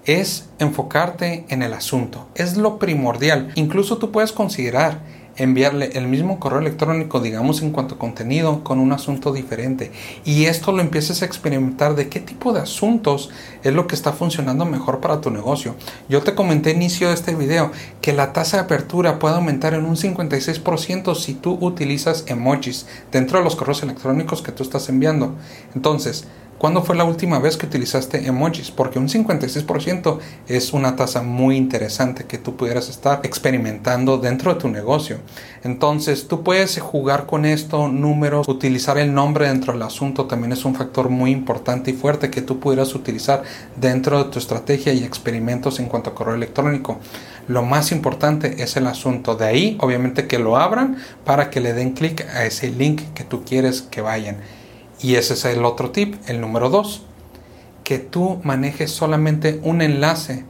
es 0.06 0.50
enfocarte 0.60 1.46
en 1.50 1.62
el 1.62 1.74
asunto. 1.74 2.28
Es 2.36 2.58
lo 2.58 2.80
primordial. 2.80 3.52
Incluso 3.56 3.98
tú 3.98 4.12
puedes 4.12 4.32
considerar 4.32 5.02
enviarle 5.40 5.92
el 5.94 6.08
mismo 6.08 6.40
correo 6.40 6.60
electrónico, 6.60 7.20
digamos 7.20 7.62
en 7.62 7.72
cuanto 7.72 7.96
a 7.96 7.98
contenido, 7.98 8.64
con 8.64 8.80
un 8.80 8.92
asunto 8.92 9.34
diferente. 9.34 9.92
Y 10.26 10.46
esto 10.46 10.72
lo 10.72 10.82
empieces 10.82 11.22
a 11.22 11.26
experimentar 11.26 11.96
de 11.96 12.10
qué 12.10 12.20
tipo 12.20 12.54
de 12.54 12.60
asuntos 12.60 13.32
es 13.64 13.74
lo 13.74 13.88
que 13.88 13.96
está 13.96 14.14
funcionando 14.14 14.66
mejor 14.66 15.00
para 15.00 15.22
tu 15.22 15.32
negocio. 15.32 15.76
Yo 16.10 16.22
te 16.22 16.36
comenté 16.36 16.72
inicio 16.72 17.08
de 17.08 17.14
este 17.14 17.34
video 17.34 17.72
que 18.02 18.14
la 18.14 18.34
tasa 18.34 18.58
de 18.58 18.64
apertura 18.64 19.18
puede 19.18 19.36
aumentar 19.36 19.74
en 19.74 19.86
un 19.86 19.96
56% 19.96 21.16
si 21.16 21.34
tú 21.34 21.58
utilizas 21.62 22.26
emojis 22.28 22.86
dentro 23.12 23.40
de 23.40 23.44
los 23.46 23.56
correos 23.56 23.82
electrónicos 23.82 24.42
que 24.42 24.52
tú 24.52 24.64
estás 24.64 24.90
enviando. 24.90 25.36
Entonces, 25.74 26.26
¿Cuándo 26.60 26.84
fue 26.84 26.98
la 26.98 27.06
última 27.06 27.40
vez 27.40 27.56
que 27.56 27.68
utilizaste 27.68 28.28
emojis? 28.28 28.70
Porque 28.70 29.00
un 29.00 29.08
56% 29.08 30.20
es 30.50 30.74
una 30.74 30.98
tasa 30.98 31.22
muy 31.22 31.56
interesante 31.56 32.26
que 32.26 32.38
tú 32.38 32.58
pudieras 32.58 32.90
estar 32.90 33.22
experimentando 33.24 34.18
dentro 34.18 34.54
de 34.54 34.60
tu 34.60 34.68
negocio. 34.68 35.20
Entonces, 35.64 36.28
tú 36.28 36.44
puedes 36.44 36.78
jugar 36.82 37.28
con 37.28 37.46
esto, 37.46 37.88
números, 37.88 38.46
utilizar 38.50 38.98
el 38.98 39.14
nombre 39.14 39.48
dentro 39.48 39.72
del 39.72 39.84
asunto 39.84 40.26
también 40.26 40.52
es 40.52 40.66
un 40.66 40.76
factor 40.76 41.08
muy 41.08 41.32
importante 41.32 41.92
y 41.92 41.94
fuerte 41.94 42.30
que 42.30 42.42
tú 42.42 42.60
pudieras 42.60 42.94
utilizar 42.94 43.44
dentro 43.78 44.22
de 44.22 44.30
tu 44.30 44.38
estrategia 44.38 44.92
y 44.92 45.06
experimentos 45.06 45.80
en 45.80 45.86
cuanto 45.86 46.10
a 46.10 46.14
correo 46.14 46.36
electrónico. 46.36 47.00
Lo 47.48 47.64
más 47.64 47.94
importante 47.94 48.62
es 48.62 48.76
el 48.76 48.88
asunto. 48.88 49.36
De 49.36 49.46
ahí, 49.46 49.78
obviamente, 49.80 50.28
que 50.28 50.40
lo 50.40 50.58
abran 50.58 50.98
para 51.24 51.50
que 51.50 51.62
le 51.62 51.72
den 51.72 51.94
clic 51.94 52.28
a 52.36 52.44
ese 52.44 52.70
link 52.70 53.02
que 53.14 53.24
tú 53.24 53.46
quieres 53.46 53.82
que 53.82 54.02
vayan. 54.02 54.59
Y 55.02 55.16
ese 55.16 55.34
es 55.34 55.46
el 55.46 55.64
otro 55.66 55.92
tip, 55.92 56.16
el 56.28 56.42
número 56.42 56.70
dos, 56.70 57.04
que 57.84 58.00
tú 58.00 58.40
manejes 58.44 58.92
solamente 58.92 59.60
un 59.64 59.82
enlace 59.82 60.46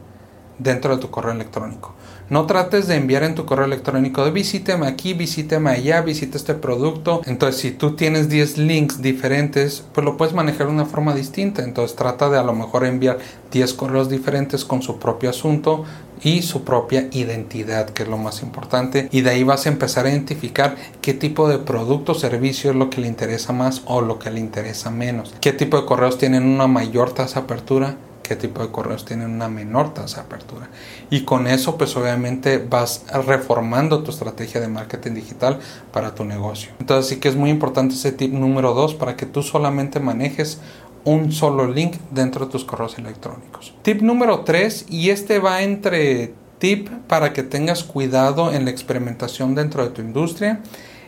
dentro 0.58 0.96
de 0.96 1.02
tu 1.02 1.10
correo 1.12 1.32
electrónico. 1.32 1.94
No 2.30 2.46
trates 2.46 2.88
de 2.88 2.96
enviar 2.96 3.24
en 3.24 3.34
tu 3.34 3.46
correo 3.46 3.66
electrónico 3.66 4.24
de 4.24 4.30
visíteme 4.30 4.86
aquí, 4.86 5.16
visíteme 5.16 5.72
allá, 5.72 6.02
visita 6.02 6.38
este 6.38 6.54
producto. 6.54 7.22
Entonces, 7.26 7.60
si 7.60 7.72
tú 7.72 7.96
tienes 7.96 8.30
10 8.30 8.60
links 8.60 9.02
diferentes, 9.02 9.84
pues 9.94 10.06
lo 10.06 10.16
puedes 10.16 10.36
manejar 10.36 10.68
de 10.68 10.74
una 10.74 10.86
forma 10.86 11.16
distinta. 11.16 11.64
Entonces, 11.64 11.98
trata 11.98 12.30
de 12.30 12.38
a 12.38 12.44
lo 12.44 12.54
mejor 12.54 12.86
enviar 12.86 13.18
10 13.52 13.74
correos 13.74 14.10
diferentes 14.10 14.64
con 14.64 14.84
su 14.84 15.00
propio 15.00 15.32
asunto 15.32 15.86
y 16.22 16.44
su 16.44 16.64
propia 16.64 17.08
identidad, 17.14 17.90
que 17.90 18.04
es 18.04 18.10
lo 18.10 18.18
más 18.18 18.44
importante. 18.44 19.10
Y 19.12 19.22
de 19.22 19.32
ahí 19.32 19.44
vas 19.44 19.66
a 19.66 19.70
empezar 19.70 20.06
a 20.06 20.10
identificar 20.10 20.76
qué 21.02 21.16
tipo 21.16 21.50
de 21.50 21.58
producto 21.58 22.12
o 22.12 22.16
servicio 22.16 22.70
es 22.70 22.76
lo 22.76 22.92
que 22.92 23.02
le 23.02 23.08
interesa 23.08 23.54
más 23.54 23.82
o 23.86 24.02
lo 24.02 24.20
que 24.20 24.30
le 24.30 24.40
interesa 24.40 24.92
menos. 24.92 25.34
Qué 25.42 25.52
tipo 25.52 25.80
de 25.80 25.88
correos 25.88 26.20
tienen 26.20 26.44
una 26.44 26.68
mayor 26.68 27.12
tasa 27.12 27.40
de 27.40 27.46
apertura 27.46 27.98
qué 28.30 28.36
tipo 28.36 28.62
de 28.62 28.70
correos 28.70 29.06
tienen 29.06 29.32
una 29.32 29.50
menor 29.50 29.96
tasa 29.96 30.18
de 30.18 30.28
apertura. 30.28 30.70
Y 31.10 31.24
con 31.24 31.48
eso, 31.48 31.80
pues 31.80 31.98
obviamente 31.98 32.60
vas 32.60 33.04
reformando 33.26 34.04
tu 34.04 34.12
estrategia 34.12 34.62
de 34.62 34.68
marketing 34.68 35.14
digital 35.14 35.58
para 35.92 36.14
tu 36.14 36.26
negocio. 36.26 36.72
Entonces 36.80 37.10
sí 37.10 37.16
que 37.16 37.28
es 37.28 37.36
muy 37.36 37.50
importante 37.50 37.96
ese 37.96 38.12
tip 38.12 38.32
número 38.32 38.76
dos 38.76 38.94
para 38.94 39.16
que 39.16 39.26
tú 39.26 39.42
solamente 39.42 40.00
manejes 40.00 40.62
un 41.06 41.32
solo 41.32 41.66
link 41.68 41.96
dentro 42.12 42.46
de 42.46 42.52
tus 42.52 42.66
correos 42.66 43.00
electrónicos. 43.00 43.74
Tip 43.82 44.02
número 44.02 44.42
3, 44.42 44.86
y 44.90 45.10
este 45.10 45.40
va 45.40 45.64
entre 45.64 46.36
tip 46.60 46.88
para 47.08 47.34
que 47.34 47.42
tengas 47.42 47.84
cuidado 47.84 48.54
en 48.54 48.66
la 48.66 48.72
experimentación 48.72 49.56
dentro 49.56 49.84
de 49.84 49.90
tu 49.90 50.02
industria, 50.02 50.62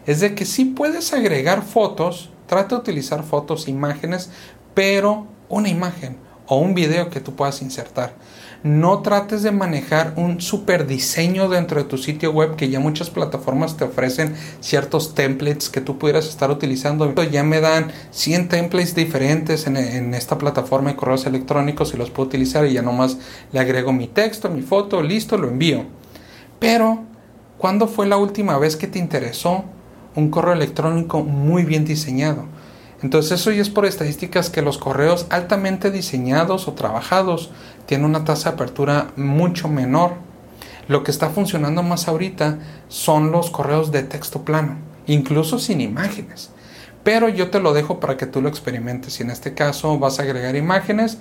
es 0.08 0.22
de 0.22 0.34
que 0.34 0.46
si 0.46 0.66
puedes 0.66 1.14
agregar 1.14 1.62
fotos, 1.62 2.32
trata 2.48 2.76
de 2.76 2.82
utilizar 2.82 3.22
fotos, 3.22 3.68
imágenes, 3.68 4.32
pero 4.74 5.28
una 5.50 5.70
imagen 5.70 6.18
o 6.52 6.58
un 6.58 6.74
video 6.74 7.10
que 7.10 7.22
tú 7.22 7.34
puedas 7.34 7.62
insertar. 7.62 8.14
No 8.62 9.00
trates 9.00 9.42
de 9.42 9.54
manejar 9.54 10.16
un 10.18 10.42
super 10.42 10.86
diseño 10.86 11.48
dentro 11.48 11.82
de 11.82 11.88
tu 11.88 11.98
sitio 11.98 12.34
web 12.34 12.58
que 12.58 12.68
ya 12.68 12.82
muchas 12.82 13.10
plataformas 13.10 13.78
te 13.78 13.86
ofrecen 13.86 14.36
ciertos 14.60 15.16
templates 15.16 15.70
que 15.70 15.80
tú 15.80 15.98
pudieras 15.98 16.28
estar 16.28 16.52
utilizando. 16.52 17.14
Ya 17.24 17.46
me 17.46 17.62
dan 17.62 17.94
100 18.12 18.50
templates 18.50 18.94
diferentes 18.96 19.66
en, 19.66 19.78
en 19.78 20.14
esta 20.14 20.38
plataforma 20.38 20.90
de 20.90 20.98
correos 20.98 21.26
electrónicos 21.26 21.94
y 21.94 21.98
los 21.98 22.10
puedo 22.10 22.28
utilizar 22.28 22.66
y 22.66 22.74
ya 22.74 22.82
nomás 22.82 23.18
le 23.54 23.60
agrego 23.62 23.94
mi 23.94 24.10
texto, 24.10 24.50
mi 24.50 24.62
foto, 24.62 25.02
listo, 25.02 25.38
lo 25.38 25.48
envío. 25.48 25.86
Pero, 26.60 27.06
¿cuándo 27.58 27.88
fue 27.88 28.08
la 28.08 28.18
última 28.18 28.58
vez 28.58 28.76
que 28.76 28.88
te 28.88 29.00
interesó 29.00 29.64
un 30.18 30.30
correo 30.30 30.52
electrónico 30.52 31.24
muy 31.24 31.64
bien 31.64 31.86
diseñado? 31.86 32.44
Entonces 33.04 33.40
eso 33.40 33.52
ya 33.52 33.62
es 33.62 33.70
por 33.70 33.86
estadísticas 33.86 34.50
que 34.50 34.62
los 34.62 34.78
correos 34.78 35.26
altamente 35.30 35.90
diseñados 35.90 36.68
o 36.68 36.74
trabajados 36.74 37.52
tienen 37.86 38.06
una 38.06 38.26
tasa 38.26 38.50
de 38.50 38.56
apertura 38.56 39.12
mucho 39.16 39.68
menor. 39.68 40.14
Lo 40.88 41.04
que 41.04 41.12
está 41.12 41.30
funcionando 41.30 41.84
más 41.84 42.08
ahorita 42.08 42.60
son 42.88 43.32
los 43.32 43.50
correos 43.50 43.92
de 43.92 44.04
texto 44.04 44.44
plano, 44.44 44.78
incluso 45.08 45.58
sin 45.58 45.82
imágenes. 45.82 46.52
Pero 47.04 47.30
yo 47.30 47.50
te 47.50 47.60
lo 47.60 47.74
dejo 47.74 48.00
para 48.00 48.18
que 48.18 48.28
tú 48.28 48.42
lo 48.42 48.50
experimentes. 48.50 49.14
Si 49.14 49.24
en 49.24 49.32
este 49.32 49.54
caso 49.56 49.98
vas 49.98 50.20
a 50.20 50.24
agregar 50.24 50.56
imágenes, 50.56 51.18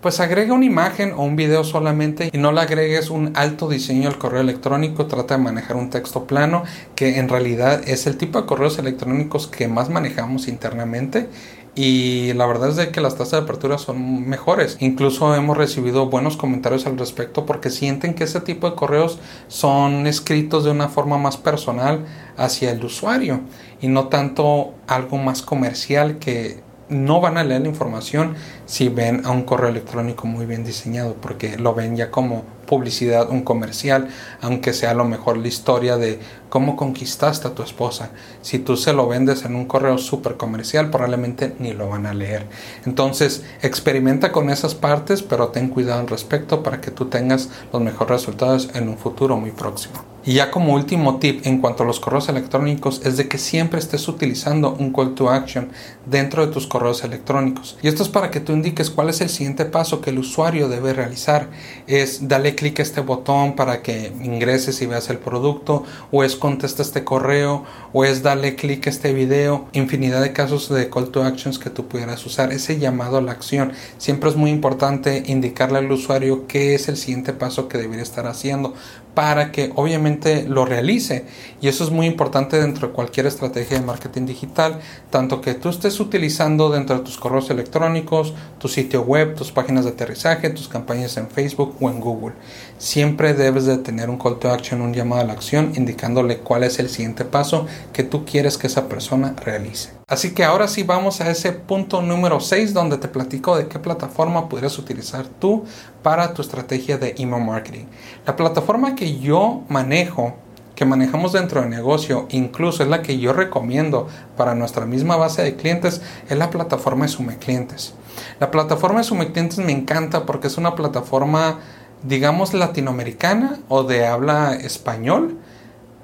pues 0.00 0.20
agrega 0.20 0.54
una 0.54 0.64
imagen 0.64 1.12
o 1.12 1.22
un 1.22 1.36
video 1.36 1.64
solamente 1.64 2.30
y 2.32 2.38
no 2.38 2.52
le 2.52 2.60
agregues 2.60 3.10
un 3.10 3.32
alto 3.34 3.68
diseño 3.68 4.08
al 4.08 4.18
correo 4.18 4.40
electrónico. 4.40 5.06
Trata 5.06 5.36
de 5.36 5.42
manejar 5.42 5.76
un 5.76 5.90
texto 5.90 6.24
plano 6.24 6.62
que 6.94 7.18
en 7.18 7.28
realidad 7.28 7.82
es 7.86 8.06
el 8.06 8.16
tipo 8.16 8.40
de 8.40 8.46
correos 8.46 8.78
electrónicos 8.78 9.48
que 9.48 9.66
más 9.66 9.90
manejamos 9.90 10.46
internamente 10.48 11.28
y 11.74 12.32
la 12.34 12.46
verdad 12.46 12.70
es 12.70 12.76
de 12.76 12.90
que 12.90 13.00
las 13.00 13.14
tasas 13.14 13.32
de 13.32 13.38
apertura 13.38 13.78
son 13.78 14.28
mejores. 14.28 14.76
Incluso 14.80 15.34
hemos 15.34 15.56
recibido 15.56 16.06
buenos 16.06 16.36
comentarios 16.36 16.86
al 16.86 16.98
respecto 16.98 17.46
porque 17.46 17.70
sienten 17.70 18.14
que 18.14 18.24
ese 18.24 18.40
tipo 18.40 18.68
de 18.68 18.76
correos 18.76 19.18
son 19.46 20.06
escritos 20.06 20.64
de 20.64 20.70
una 20.70 20.88
forma 20.88 21.18
más 21.18 21.36
personal 21.36 22.04
hacia 22.36 22.70
el 22.72 22.84
usuario 22.84 23.42
y 23.80 23.88
no 23.88 24.08
tanto 24.08 24.74
algo 24.86 25.18
más 25.18 25.42
comercial 25.42 26.18
que 26.18 26.67
no 26.88 27.20
van 27.20 27.38
a 27.38 27.44
leer 27.44 27.62
la 27.62 27.68
información 27.68 28.34
si 28.66 28.88
ven 28.88 29.24
a 29.24 29.30
un 29.30 29.42
correo 29.42 29.68
electrónico 29.68 30.26
muy 30.26 30.46
bien 30.46 30.64
diseñado, 30.64 31.14
porque 31.14 31.58
lo 31.58 31.74
ven 31.74 31.96
ya 31.96 32.10
como 32.10 32.44
publicidad, 32.66 33.30
un 33.30 33.42
comercial, 33.42 34.08
aunque 34.40 34.72
sea 34.72 34.90
a 34.90 34.94
lo 34.94 35.04
mejor 35.04 35.38
la 35.38 35.48
historia 35.48 35.96
de 35.96 36.20
cómo 36.48 36.76
conquistaste 36.76 37.48
a 37.48 37.54
tu 37.54 37.62
esposa. 37.62 38.10
Si 38.42 38.58
tú 38.58 38.76
se 38.76 38.92
lo 38.92 39.08
vendes 39.08 39.44
en 39.44 39.56
un 39.56 39.64
correo 39.66 39.98
súper 39.98 40.36
comercial, 40.36 40.90
probablemente 40.90 41.54
ni 41.58 41.72
lo 41.72 41.88
van 41.88 42.06
a 42.06 42.14
leer. 42.14 42.46
Entonces, 42.84 43.44
experimenta 43.62 44.32
con 44.32 44.50
esas 44.50 44.74
partes, 44.74 45.22
pero 45.22 45.48
ten 45.48 45.68
cuidado 45.68 46.00
al 46.00 46.08
respecto 46.08 46.62
para 46.62 46.80
que 46.80 46.90
tú 46.90 47.06
tengas 47.06 47.48
los 47.72 47.82
mejores 47.82 48.20
resultados 48.20 48.70
en 48.74 48.88
un 48.88 48.98
futuro 48.98 49.36
muy 49.36 49.50
próximo. 49.50 50.17
Y 50.28 50.34
ya 50.34 50.50
como 50.50 50.74
último 50.74 51.18
tip 51.18 51.46
en 51.46 51.58
cuanto 51.58 51.84
a 51.84 51.86
los 51.86 52.00
correos 52.00 52.28
electrónicos 52.28 53.00
es 53.02 53.16
de 53.16 53.28
que 53.28 53.38
siempre 53.38 53.78
estés 53.78 54.08
utilizando 54.08 54.76
un 54.78 54.92
call 54.92 55.14
to 55.14 55.30
action 55.30 55.70
dentro 56.04 56.44
de 56.46 56.52
tus 56.52 56.66
correos 56.66 57.02
electrónicos. 57.02 57.78
Y 57.80 57.88
esto 57.88 58.02
es 58.02 58.10
para 58.10 58.30
que 58.30 58.40
tú 58.40 58.52
indiques 58.52 58.90
cuál 58.90 59.08
es 59.08 59.22
el 59.22 59.30
siguiente 59.30 59.64
paso 59.64 60.02
que 60.02 60.10
el 60.10 60.18
usuario 60.18 60.68
debe 60.68 60.92
realizar. 60.92 61.48
Es 61.86 62.28
darle 62.28 62.54
clic 62.54 62.78
a 62.78 62.82
este 62.82 63.00
botón 63.00 63.56
para 63.56 63.80
que 63.80 64.12
ingreses 64.22 64.82
y 64.82 64.86
veas 64.86 65.08
el 65.08 65.16
producto 65.16 65.84
o 66.12 66.22
es 66.22 66.36
contesta 66.36 66.82
este 66.82 67.04
correo 67.04 67.64
o 67.94 68.04
es 68.04 68.22
darle 68.22 68.54
clic 68.54 68.86
a 68.86 68.90
este 68.90 69.14
video. 69.14 69.68
Infinidad 69.72 70.20
de 70.20 70.34
casos 70.34 70.68
de 70.68 70.90
call 70.90 71.08
to 71.08 71.22
actions 71.22 71.58
que 71.58 71.70
tú 71.70 71.88
pudieras 71.88 72.26
usar. 72.26 72.52
Ese 72.52 72.78
llamado 72.78 73.16
a 73.16 73.22
la 73.22 73.32
acción. 73.32 73.72
Siempre 73.96 74.28
es 74.28 74.36
muy 74.36 74.50
importante 74.50 75.22
indicarle 75.24 75.78
al 75.78 75.90
usuario 75.90 76.46
qué 76.46 76.74
es 76.74 76.90
el 76.90 76.98
siguiente 76.98 77.32
paso 77.32 77.66
que 77.66 77.78
debería 77.78 78.02
estar 78.02 78.26
haciendo 78.26 78.74
para 79.18 79.50
que 79.50 79.72
obviamente 79.74 80.44
lo 80.44 80.64
realice. 80.64 81.24
Y 81.60 81.66
eso 81.66 81.82
es 81.82 81.90
muy 81.90 82.06
importante 82.06 82.60
dentro 82.60 82.86
de 82.86 82.94
cualquier 82.94 83.26
estrategia 83.26 83.80
de 83.80 83.84
marketing 83.84 84.26
digital, 84.26 84.78
tanto 85.10 85.40
que 85.40 85.54
tú 85.54 85.70
estés 85.70 85.98
utilizando 85.98 86.70
dentro 86.70 86.98
de 86.98 87.02
tus 87.02 87.18
correos 87.18 87.50
electrónicos, 87.50 88.32
tu 88.60 88.68
sitio 88.68 89.02
web, 89.02 89.34
tus 89.34 89.50
páginas 89.50 89.86
de 89.86 89.90
aterrizaje, 89.90 90.50
tus 90.50 90.68
campañas 90.68 91.16
en 91.16 91.28
Facebook 91.28 91.74
o 91.80 91.90
en 91.90 91.98
Google. 91.98 92.36
Siempre 92.78 93.34
debes 93.34 93.64
de 93.64 93.78
tener 93.78 94.08
un 94.08 94.18
call 94.18 94.38
to 94.38 94.52
action, 94.52 94.82
un 94.82 94.94
llamado 94.94 95.22
a 95.22 95.24
la 95.24 95.32
acción, 95.32 95.72
indicándole 95.74 96.38
cuál 96.38 96.62
es 96.62 96.78
el 96.78 96.88
siguiente 96.88 97.24
paso 97.24 97.66
que 97.92 98.04
tú 98.04 98.24
quieres 98.24 98.56
que 98.56 98.68
esa 98.68 98.88
persona 98.88 99.34
realice. 99.44 99.98
Así 100.06 100.30
que 100.30 100.42
ahora 100.42 100.68
sí 100.68 100.84
vamos 100.84 101.20
a 101.20 101.30
ese 101.30 101.52
punto 101.52 102.00
número 102.00 102.40
6 102.40 102.72
donde 102.72 102.96
te 102.96 103.08
platico 103.08 103.58
de 103.58 103.68
qué 103.68 103.78
plataforma 103.78 104.48
podrías 104.48 104.78
utilizar 104.78 105.26
tú 105.26 105.64
para 106.02 106.34
tu 106.34 106.42
estrategia 106.42 106.98
de 106.98 107.14
email 107.18 107.44
marketing. 107.44 107.86
La 108.26 108.36
plataforma 108.36 108.94
que 108.94 109.18
yo 109.18 109.62
manejo, 109.68 110.34
que 110.74 110.84
manejamos 110.84 111.32
dentro 111.32 111.60
del 111.60 111.70
negocio, 111.70 112.26
incluso 112.30 112.82
es 112.82 112.88
la 112.88 113.02
que 113.02 113.18
yo 113.18 113.32
recomiendo 113.32 114.06
para 114.36 114.54
nuestra 114.54 114.86
misma 114.86 115.16
base 115.16 115.42
de 115.42 115.56
clientes, 115.56 116.00
es 116.28 116.38
la 116.38 116.50
plataforma 116.50 117.04
de 117.06 117.10
Sume 117.10 117.36
Clientes. 117.38 117.94
La 118.38 118.50
plataforma 118.50 118.98
de 118.98 119.04
Sume 119.04 119.32
Clientes 119.32 119.58
me 119.58 119.72
encanta 119.72 120.24
porque 120.24 120.46
es 120.46 120.56
una 120.56 120.74
plataforma, 120.74 121.58
digamos, 122.02 122.54
latinoamericana 122.54 123.58
o 123.68 123.82
de 123.82 124.06
habla 124.06 124.54
español 124.54 125.38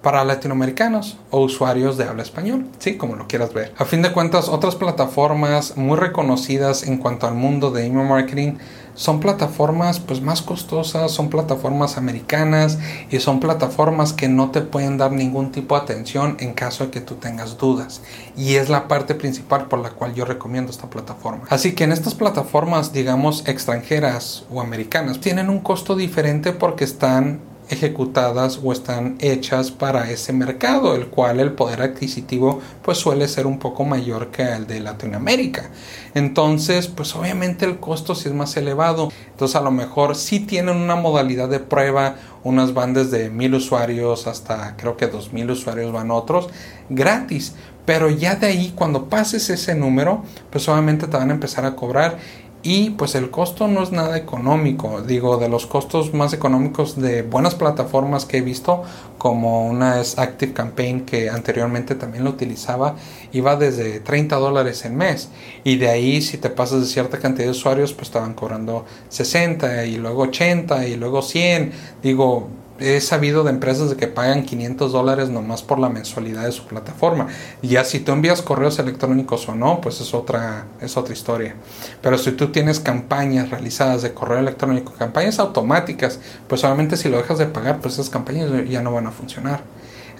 para 0.05 0.23
latinoamericanos 0.23 1.17
o 1.31 1.41
usuarios 1.41 1.97
de 1.97 2.05
habla 2.05 2.23
español, 2.23 2.67
sí, 2.79 2.99
como 2.99 3.17
lo 3.17 3.27
quieras 3.27 3.55
ver. 3.55 3.73
A 3.79 3.87
fin 3.87 4.03
de 4.03 4.13
cuentas, 4.13 4.51
otras 4.51 4.77
plataformas 4.77 5.79
muy 5.79 5.97
reconocidas 5.97 6.83
en 6.83 6.99
cuanto 6.99 7.27
al 7.27 7.35
mundo 7.35 7.71
de 7.71 7.87
email 7.87 8.07
marketing 8.07 8.59
son 8.95 9.21
plataformas 9.21 10.01
pues 10.01 10.21
más 10.21 10.43
costosas, 10.43 11.11
son 11.11 11.29
plataformas 11.29 11.97
americanas 11.97 12.79
y 13.11 13.21
son 13.21 13.41
plataformas 13.41 14.13
que 14.13 14.29
no 14.29 14.51
te 14.51 14.61
pueden 14.61 14.99
dar 14.99 15.13
ningún 15.13 15.53
tipo 15.53 15.75
de 15.75 15.83
atención 15.83 16.37
en 16.41 16.55
caso 16.55 16.85
de 16.85 16.91
que 16.91 17.01
tú 17.01 17.17
tengas 17.17 17.59
dudas. 17.59 18.03
Y 18.37 18.55
es 18.55 18.69
la 18.69 18.89
parte 18.89 19.15
principal 19.15 19.67
por 19.67 19.81
la 19.81 19.91
cual 19.91 20.15
yo 20.15 20.25
recomiendo 20.25 20.71
esta 20.71 20.91
plataforma. 20.91 21.45
Así 21.49 21.73
que 21.73 21.85
en 21.85 21.93
estas 21.93 22.15
plataformas, 22.15 22.93
digamos, 22.93 23.47
extranjeras 23.47 24.45
o 24.51 24.61
americanas, 24.61 25.21
tienen 25.21 25.51
un 25.51 25.61
costo 25.61 25.97
diferente 25.97 26.53
porque 26.53 26.85
están 26.85 27.41
ejecutadas 27.69 28.61
o 28.63 28.73
están 28.73 29.17
hechas 29.21 29.71
para 29.71 30.11
ese 30.11 30.33
mercado, 30.33 30.95
el 30.95 31.07
cual 31.07 31.41
el 31.41 31.53
poder 31.53 31.83
adquisitivo 31.83 32.61
pues 32.83 32.99
suele 32.99 33.29
ser 33.29 33.47
un 33.47 33.59
poco 33.59 33.85
mayor 33.85 34.29
que 34.31 34.43
el 34.43 34.67
de 34.67 34.81
Latinoamérica. 34.81 35.71
Entonces, 36.15 36.89
pues 36.89 37.15
obviamente 37.17 37.65
el 37.65 37.81
costo 37.81 38.15
sí 38.15 38.29
es 38.29 38.35
más 38.35 38.57
elevado. 38.57 39.11
Entonces, 39.31 39.57
a 39.57 39.61
lo 39.61 39.71
mejor 39.71 40.17
sí 40.17 40.41
tienen 40.41 40.77
una 40.77 40.97
modalidad 40.97 41.49
de 41.49 41.61
prueba, 41.61 42.17
unas 42.43 42.75
bandas 42.75 43.11
de 43.11 43.31
mil 43.31 43.55
usuarios 43.55 44.27
hasta 44.27 44.77
creo 44.77 44.97
que 44.97 45.07
dos 45.07 45.33
mil 45.33 45.51
usuarios 45.51 45.93
van 45.93 46.11
otros 46.11 46.49
gratis. 46.89 47.55
Pero 47.85 48.09
ya 48.09 48.37
de 48.37 48.47
ahí, 48.47 48.73
cuando 48.75 49.11
pases 49.11 49.51
ese 49.51 49.75
número, 49.75 50.25
pues 50.51 50.69
obviamente 50.69 51.07
te 51.07 51.17
van 51.17 51.31
a 51.31 51.35
empezar 51.35 51.67
a 51.67 51.77
cobrar 51.77 52.17
y 52.65 52.91
pues 52.91 53.15
el 53.15 53.31
costo 53.31 53.69
no 53.69 53.83
es 53.83 53.93
nada 53.93 54.17
económico. 54.17 55.03
Digo, 55.03 55.37
de 55.37 55.51
los 55.51 55.67
costos 55.67 56.15
más 56.15 56.33
económicos 56.33 56.99
de 56.99 57.21
buenas 57.21 57.55
plataformas 57.55 58.25
que 58.25 58.39
he 58.39 58.41
visto, 58.41 58.83
como 59.19 59.67
una 59.69 60.01
es 60.01 60.19
Active 60.19 60.55
Campaign 60.55 61.03
que 61.05 61.29
anteriormente 61.29 61.95
también 61.95 62.25
lo 62.25 62.31
utilizaba, 62.31 62.97
iba 63.33 63.57
desde 63.57 64.01
30 64.01 64.37
dólares 64.37 64.87
en 64.87 64.97
mes. 64.97 65.29
Y 65.63 65.77
de 65.77 65.91
ahí 65.91 66.23
si 66.23 66.39
te 66.39 66.49
pasas 66.49 66.81
de 66.81 66.87
cierta 66.87 67.19
cantidad 67.19 67.45
de 67.45 67.51
usuarios, 67.51 67.93
pues 67.93 68.09
estaban 68.09 68.33
cobrando 68.33 68.87
60 69.11 69.85
y 69.85 69.97
luego 69.97 70.23
80 70.23 70.89
y 70.89 70.97
luego 70.97 71.21
100. 71.21 71.71
Digo, 72.03 72.49
he 72.79 73.01
sabido 73.01 73.45
de 73.45 73.51
empresas 73.51 73.91
de 73.91 73.97
que 73.97 74.09
pagan 74.09 74.45
500 74.45 74.93
dólares 74.93 75.29
nomás 75.31 75.63
por 75.63 75.79
la 75.79 75.89
mensualidad 75.89 76.45
de 76.45 76.53
su 76.53 76.67
plataforma. 76.67 77.29
Ya 77.63 77.85
si 77.85 78.01
tú 78.01 78.13
envías 78.13 78.43
correos 78.43 78.79
electrónicos 78.79 79.49
o 79.49 79.55
no, 79.55 79.81
pues 79.81 80.01
es 80.01 80.13
otra, 80.15 80.67
es 80.81 80.97
otra 80.97 81.15
historia. 81.15 81.55
Pero 82.03 82.19
si 82.19 82.33
tú 82.33 82.49
tienes 82.49 82.81
campañas 82.81 83.51
realizadas 83.51 84.03
de 84.03 84.13
correo 84.13 84.39
electrónico, 84.39 84.93
campañas 84.99 85.39
automáticas, 85.39 86.19
pues 86.49 86.61
solamente 86.61 86.97
si 86.97 87.09
lo 87.09 87.19
dejas 87.19 87.39
de 87.39 87.47
pagar, 87.47 87.81
pues 87.81 87.95
esas 87.95 88.11
campañas 88.11 88.51
ya 88.69 88.83
no 88.83 88.93
van 88.93 89.07
a 89.07 89.13
funcionar. 89.13 89.63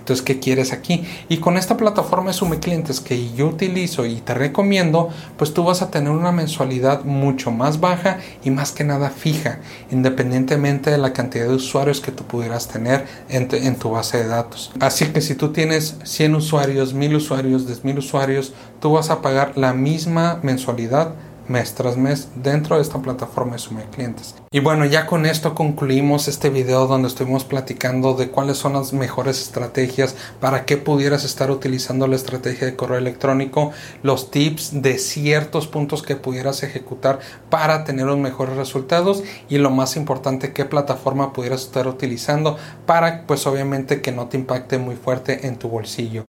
Entonces, 0.05 0.23
¿qué 0.23 0.39
quieres 0.39 0.75
aquí? 0.75 1.03
Y 1.31 1.39
con 1.39 1.57
esta 1.57 1.79
plataforma 1.79 2.27
de 2.27 2.35
Sume 2.35 2.59
Clientes 2.59 3.01
que 3.01 3.33
yo 3.33 3.47
utilizo 3.47 4.05
y 4.05 4.17
te 4.17 4.35
recomiendo, 4.35 5.09
pues 5.39 5.55
tú 5.55 5.65
vas 5.65 5.81
a 5.81 5.91
tener 5.91 6.11
una 6.11 6.31
mensualidad 6.31 7.05
mucho 7.05 7.51
más 7.51 7.81
baja 7.81 8.19
y 8.45 8.51
más 8.51 8.71
que 8.73 8.85
nada 8.85 9.09
fija, 9.09 9.61
independientemente 9.91 10.91
de 10.91 10.99
la 10.99 11.15
cantidad 11.15 11.47
de 11.47 11.55
usuarios 11.55 12.03
que 12.03 12.13
tú 12.13 12.25
pudieras 12.25 12.69
tener 12.69 13.07
en, 13.31 13.49
tu 13.79 13.93
base 13.93 14.19
de 14.19 14.29
datos. 14.29 14.73
Así 14.79 15.07
que 15.07 15.23
si 15.23 15.37
tú 15.37 15.53
tienes 15.55 15.97
100 16.05 16.35
usuarios, 16.35 16.93
1000 16.93 17.15
usuarios, 17.15 17.67
10.000 17.67 17.97
usuarios, 17.97 18.53
tú 18.81 18.93
vas 18.93 19.09
a 19.09 19.23
pagar 19.23 19.57
la 19.57 19.73
misma 19.73 20.39
mensualidad 20.43 21.15
mes 21.49 21.75
tras 21.75 21.97
mes 21.97 22.29
dentro 22.37 22.77
de 22.77 22.83
esta 22.83 23.01
plataforma 23.01 23.57
de 23.57 23.85
Clientes. 23.91 24.35
Y 24.51 24.61
bueno, 24.61 24.85
ya 24.85 25.07
con 25.07 25.27
esto 25.27 25.55
concluimos 25.55 26.29
este 26.29 26.49
video 26.51 26.87
donde 26.87 27.09
estuvimos 27.09 27.45
platicando 27.45 28.15
de 28.15 28.31
cuáles 28.31 28.57
son 28.57 28.75
las 28.75 28.93
mejores 28.93 29.41
estrategias 29.41 30.15
para 30.41 30.65
que 30.65 30.77
pudieras 30.77 31.25
estar 31.25 31.51
utilizando 31.51 32.07
la 32.07 32.17
estrategia 32.17 32.67
de 32.67 32.77
correo 32.77 32.99
electrónico, 32.99 33.73
los 34.03 34.31
tips 34.31 34.83
de 34.83 34.99
ciertos 34.99 35.67
puntos 35.67 36.03
que 36.03 36.15
pudieras 36.15 36.63
ejecutar 36.63 37.19
para 37.51 37.85
tener 37.85 38.07
los 38.07 38.19
mejores 38.19 38.57
resultados 38.57 39.25
y 39.49 39.59
lo 39.59 39.71
más 39.71 39.97
importante, 39.97 40.53
qué 40.53 40.65
plataforma 40.65 41.33
pudieras 41.33 41.63
estar 41.63 41.89
utilizando 41.89 42.57
para 42.87 43.27
pues 43.27 43.47
obviamente 43.47 44.01
que 44.01 44.13
no 44.13 44.29
te 44.29 44.37
impacte 44.37 44.79
muy 44.79 44.95
fuerte 44.95 45.47
en 45.47 45.57
tu 45.57 45.69
bolsillo. 45.69 46.23